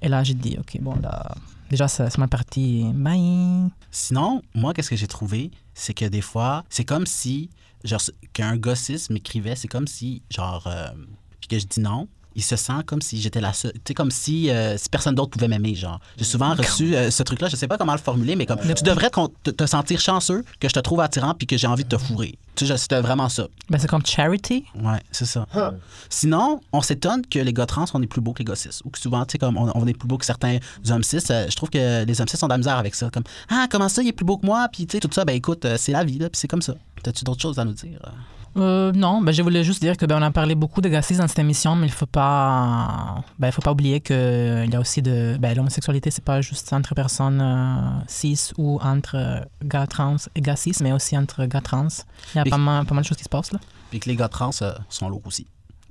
Et 0.00 0.08
là, 0.08 0.22
j'ai 0.24 0.32
dit, 0.32 0.56
OK, 0.58 0.78
bon, 0.80 0.94
là, 1.02 1.32
déjà, 1.68 1.88
ça, 1.88 2.08
ça 2.08 2.16
m'a 2.18 2.26
parti. 2.26 2.86
Bye. 2.94 3.68
Sinon, 3.90 4.40
moi, 4.54 4.72
qu'est-ce 4.72 4.88
que 4.88 4.96
j'ai 4.96 5.06
trouvé? 5.08 5.50
C'est 5.74 5.94
que 5.94 6.04
des 6.04 6.20
fois, 6.20 6.64
c'est 6.68 6.84
comme 6.84 7.06
si, 7.06 7.50
genre, 7.84 8.00
qu'un 8.32 8.56
gars 8.56 8.74
m'écrivait, 9.10 9.56
c'est 9.56 9.68
comme 9.68 9.86
si, 9.86 10.22
genre, 10.30 10.66
euh, 10.66 10.90
que 11.48 11.58
je 11.58 11.66
dis 11.66 11.80
non, 11.80 12.08
il 12.34 12.42
se 12.42 12.56
sent 12.56 12.84
comme 12.86 13.02
si 13.02 13.20
j'étais 13.20 13.40
la 13.40 13.52
seule. 13.52 13.72
Tu 13.84 13.94
comme 13.94 14.10
si, 14.10 14.50
euh, 14.50 14.76
si 14.76 14.88
personne 14.88 15.14
d'autre 15.14 15.30
pouvait 15.30 15.48
m'aimer, 15.48 15.74
genre. 15.74 16.00
J'ai 16.16 16.24
souvent 16.24 16.54
reçu 16.54 16.94
euh, 16.94 17.10
ce 17.10 17.22
truc-là, 17.22 17.48
je 17.48 17.56
sais 17.56 17.68
pas 17.68 17.78
comment 17.78 17.92
le 17.92 17.98
formuler, 17.98 18.36
mais 18.36 18.46
comme, 18.46 18.58
tu 18.60 18.84
devrais 18.84 19.10
te, 19.10 19.66
sentir 19.66 20.00
chanceux 20.00 20.44
que 20.58 20.68
je 20.68 20.74
te 20.74 20.80
trouve 20.80 21.00
attirant 21.00 21.34
puis 21.34 21.46
que 21.46 21.56
j'ai 21.56 21.66
envie 21.66 21.84
de 21.84 21.88
te 21.88 21.98
fourrer. 21.98 22.38
Tu 22.56 22.66
sais, 22.66 22.76
c'était 22.76 23.00
vraiment 23.00 23.28
ça. 23.28 23.46
Ben, 23.68 23.78
c'est 23.78 23.88
comme 23.88 24.04
charity? 24.04 24.64
Ouais, 24.74 25.00
c'est 25.10 25.24
ça. 25.24 25.46
Sinon, 26.08 26.60
on 26.72 26.82
s'étonne 26.82 27.24
que 27.26 27.38
les 27.38 27.52
gars 27.52 27.66
trans, 27.66 27.84
on 27.94 28.02
est 28.02 28.06
plus 28.06 28.20
beaux 28.20 28.32
que 28.32 28.40
les 28.40 28.44
gars 28.44 28.56
cis. 28.56 28.80
Ou 28.84 28.90
que 28.90 28.98
souvent, 28.98 29.24
tu 29.24 29.32
sais, 29.32 29.38
comme 29.38 29.56
on, 29.56 29.70
on 29.74 29.86
est 29.86 29.94
plus 29.94 30.08
beau 30.08 30.18
que 30.18 30.26
certains 30.26 30.58
hommes 30.88 31.04
cis. 31.04 31.18
Euh, 31.30 31.46
je 31.48 31.56
trouve 31.56 31.70
que 31.70 32.04
les 32.04 32.20
hommes 32.20 32.28
cis 32.28 32.42
ont 32.42 32.48
de 32.48 32.52
la 32.52 32.58
misère 32.58 32.76
avec 32.76 32.94
ça. 32.94 33.10
Comme, 33.10 33.24
ah, 33.48 33.66
comment 33.70 33.88
ça, 33.88 34.02
il 34.02 34.08
est 34.08 34.12
plus 34.12 34.26
beau 34.26 34.36
que 34.36 34.46
moi? 34.46 34.68
Puis, 34.72 34.86
tu 34.86 34.96
sais, 34.96 35.00
tout 35.00 35.10
ça, 35.12 35.24
ben 35.24 35.34
écoute, 35.34 35.66
c'est 35.76 35.92
la 35.92 36.04
vie, 36.04 36.18
là, 36.18 36.28
puis 36.28 36.38
c'est 36.38 36.48
comme 36.48 36.62
ça. 36.62 36.74
T'as-tu 37.02 37.24
d'autres 37.24 37.40
choses 37.40 37.58
à 37.58 37.64
nous 37.64 37.72
dire? 37.72 37.98
Euh, 38.56 38.90
non, 38.92 39.20
ben, 39.20 39.32
je 39.32 39.42
voulais 39.42 39.62
juste 39.62 39.80
dire 39.80 39.96
que 39.96 40.06
ben, 40.06 40.18
on 40.18 40.22
a 40.22 40.30
parlé 40.30 40.54
beaucoup 40.54 40.80
de 40.80 40.88
gacis 40.88 41.16
dans 41.16 41.28
cette 41.28 41.38
émission, 41.38 41.76
mais 41.76 41.86
il 41.86 41.92
faut 41.92 42.06
pas, 42.06 43.22
ben, 43.38 43.48
il 43.48 43.52
faut 43.52 43.62
pas 43.62 43.72
oublier 43.72 44.00
que 44.00 44.64
il 44.64 44.72
y 44.72 44.76
a 44.76 44.80
aussi 44.80 45.02
de, 45.02 45.36
ben, 45.38 45.54
l'homosexualité, 45.56 46.10
c'est 46.10 46.24
pas 46.24 46.40
juste 46.40 46.72
entre 46.72 46.94
personnes 46.94 47.40
euh, 47.40 48.04
cis 48.08 48.50
ou 48.58 48.80
entre 48.82 49.16
euh, 49.16 49.40
gars 49.62 49.86
trans 49.86 50.16
et 50.34 50.40
gars 50.40 50.56
cis, 50.56 50.74
mais 50.80 50.92
aussi 50.92 51.16
entre 51.16 51.44
gars 51.46 51.60
trans. 51.60 51.88
Il 52.34 52.38
y 52.38 52.40
a 52.40 52.44
pas 52.44 52.58
mal, 52.58 52.84
pas 52.86 52.94
mal 52.94 53.04
de 53.04 53.08
choses 53.08 53.18
qui 53.18 53.24
se 53.24 53.28
passent 53.28 53.52
là. 53.52 53.60
Puis 53.90 54.00
que 54.00 54.08
les 54.08 54.16
gars 54.16 54.28
trans 54.28 54.50
euh, 54.62 54.72
sont 54.88 55.08
lourds 55.08 55.26
aussi. 55.26 55.46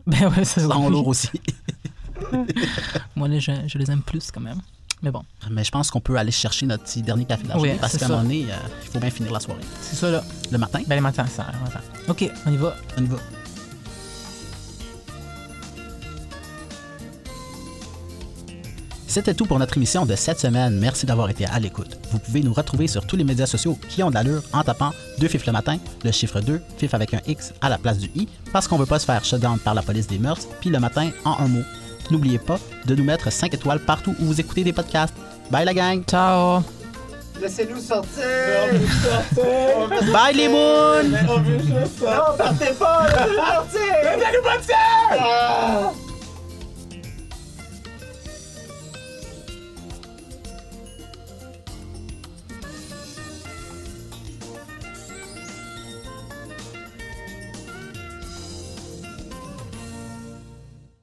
Ben 0.06 0.28
ouais, 0.28 0.43
c'est 0.43 0.62
Sont 0.62 0.89
lourds 0.89 1.08
aussi. 1.08 1.30
Moi, 3.15 3.28
les, 3.28 3.39
je, 3.39 3.52
je 3.67 3.78
les 3.78 3.89
aime 3.91 4.02
plus 4.02 4.32
quand 4.32 4.41
même. 4.41 4.60
Mais 5.02 5.12
bon, 5.12 5.22
Mais 5.50 5.64
je 5.64 5.72
pense 5.72 5.90
qu'on 5.92 6.02
peut 6.02 6.18
aller 6.18 6.32
chercher 6.32 6.66
notre 6.66 6.84
petit 6.84 7.02
dernier 7.02 7.24
café 7.26 7.44
de 7.44 7.50
la 7.50 7.56
Oui, 7.56 7.62
journée 7.70 7.78
parce 7.80 7.94
c'est 7.94 8.00
qu'à 8.00 8.06
un 8.06 8.08
ça. 8.10 8.14
moment 8.16 8.24
donné, 8.28 8.46
euh, 8.50 8.56
il 8.84 8.90
faut 8.90 9.00
bien 9.00 9.10
finir 9.10 9.32
la 9.32 9.40
soirée. 9.40 9.62
c'est 9.82 9.96
ça 9.96 10.10
là. 10.12 10.24
Le 10.52 10.58
matin, 10.58 10.80
Ben 10.88 11.02
ça, 11.14 11.24
le 11.54 11.60
matin. 11.64 11.80
Ok, 12.10 12.30
on 12.46 12.52
y 12.52 12.58
va. 12.58 12.76
on 12.98 13.04
y 13.04 13.08
va. 13.08 13.18
C'était 19.08 19.34
tout 19.34 19.48
pour 19.48 19.58
notre 19.58 19.76
émission 19.78 20.06
de 20.06 20.16
cette 20.16 20.40
semaine. 20.40 20.78
Merci 20.78 21.08
d'avoir 21.08 21.30
été 21.32 21.46
à 21.48 21.60
l'écoute. 21.60 21.98
Vous 22.12 22.20
pouvez 22.20 22.42
nous 22.44 22.54
retrouver 22.54 22.88
sur 22.88 23.08
tous 23.08 23.16
les 23.16 23.24
médias 23.24 23.48
sociaux 23.48 23.76
qui 23.90 24.04
ont 24.04 24.10
de 24.10 24.14
l'allure 24.14 24.44
en 24.54 24.62
tapant 24.64 24.92
2 25.18 25.28
FIF 25.28 25.48
le 25.48 25.52
matin, 25.52 25.78
le 26.04 26.12
chiffre 26.12 26.42
2, 26.42 26.62
FIF 26.78 26.94
avec 26.94 27.16
un 27.16 27.22
X 27.26 27.54
à 27.62 27.70
la 27.70 27.80
place 27.80 27.98
du 27.98 28.12
I, 28.16 28.28
parce 28.54 28.68
qu'on 28.68 28.78
veut 28.78 28.86
pas 28.86 29.00
se 29.00 29.06
faire 29.06 29.26
shutdown 29.26 29.58
par 29.58 29.74
la 29.74 29.82
police 29.82 30.06
des 30.06 30.20
mœurs, 30.20 30.48
puis 30.62 30.70
le 30.70 30.80
matin 30.80 31.10
en 31.26 31.38
un 31.40 31.48
mot. 31.48 31.64
N'oubliez 32.12 32.39
pas 32.39 32.60
de 32.86 32.95
nous 32.95 33.04
mettre 33.04 33.32
5 33.32 33.54
étoiles 33.54 33.80
partout 33.80 34.15
où 34.19 34.26
vous 34.26 34.39
écoutez 34.39 34.63
des 34.63 34.74
podcasts. 34.74 35.15
Bye 35.52 35.65
la 35.65 35.74
gang! 35.74 36.04
Ciao. 36.06 36.62
Laissez-nous 37.41 37.80
sortir! 37.80 38.24
Bye 40.12 40.36
les 40.36 40.48
moons! 40.50 41.04
Non, 41.04 42.36
partez 42.38 42.74
pas! 42.78 43.06
Laissez-nous 43.08 43.36
sortir! 43.36 43.95
Laissez-nous 44.04 44.43
partir! 44.43 46.09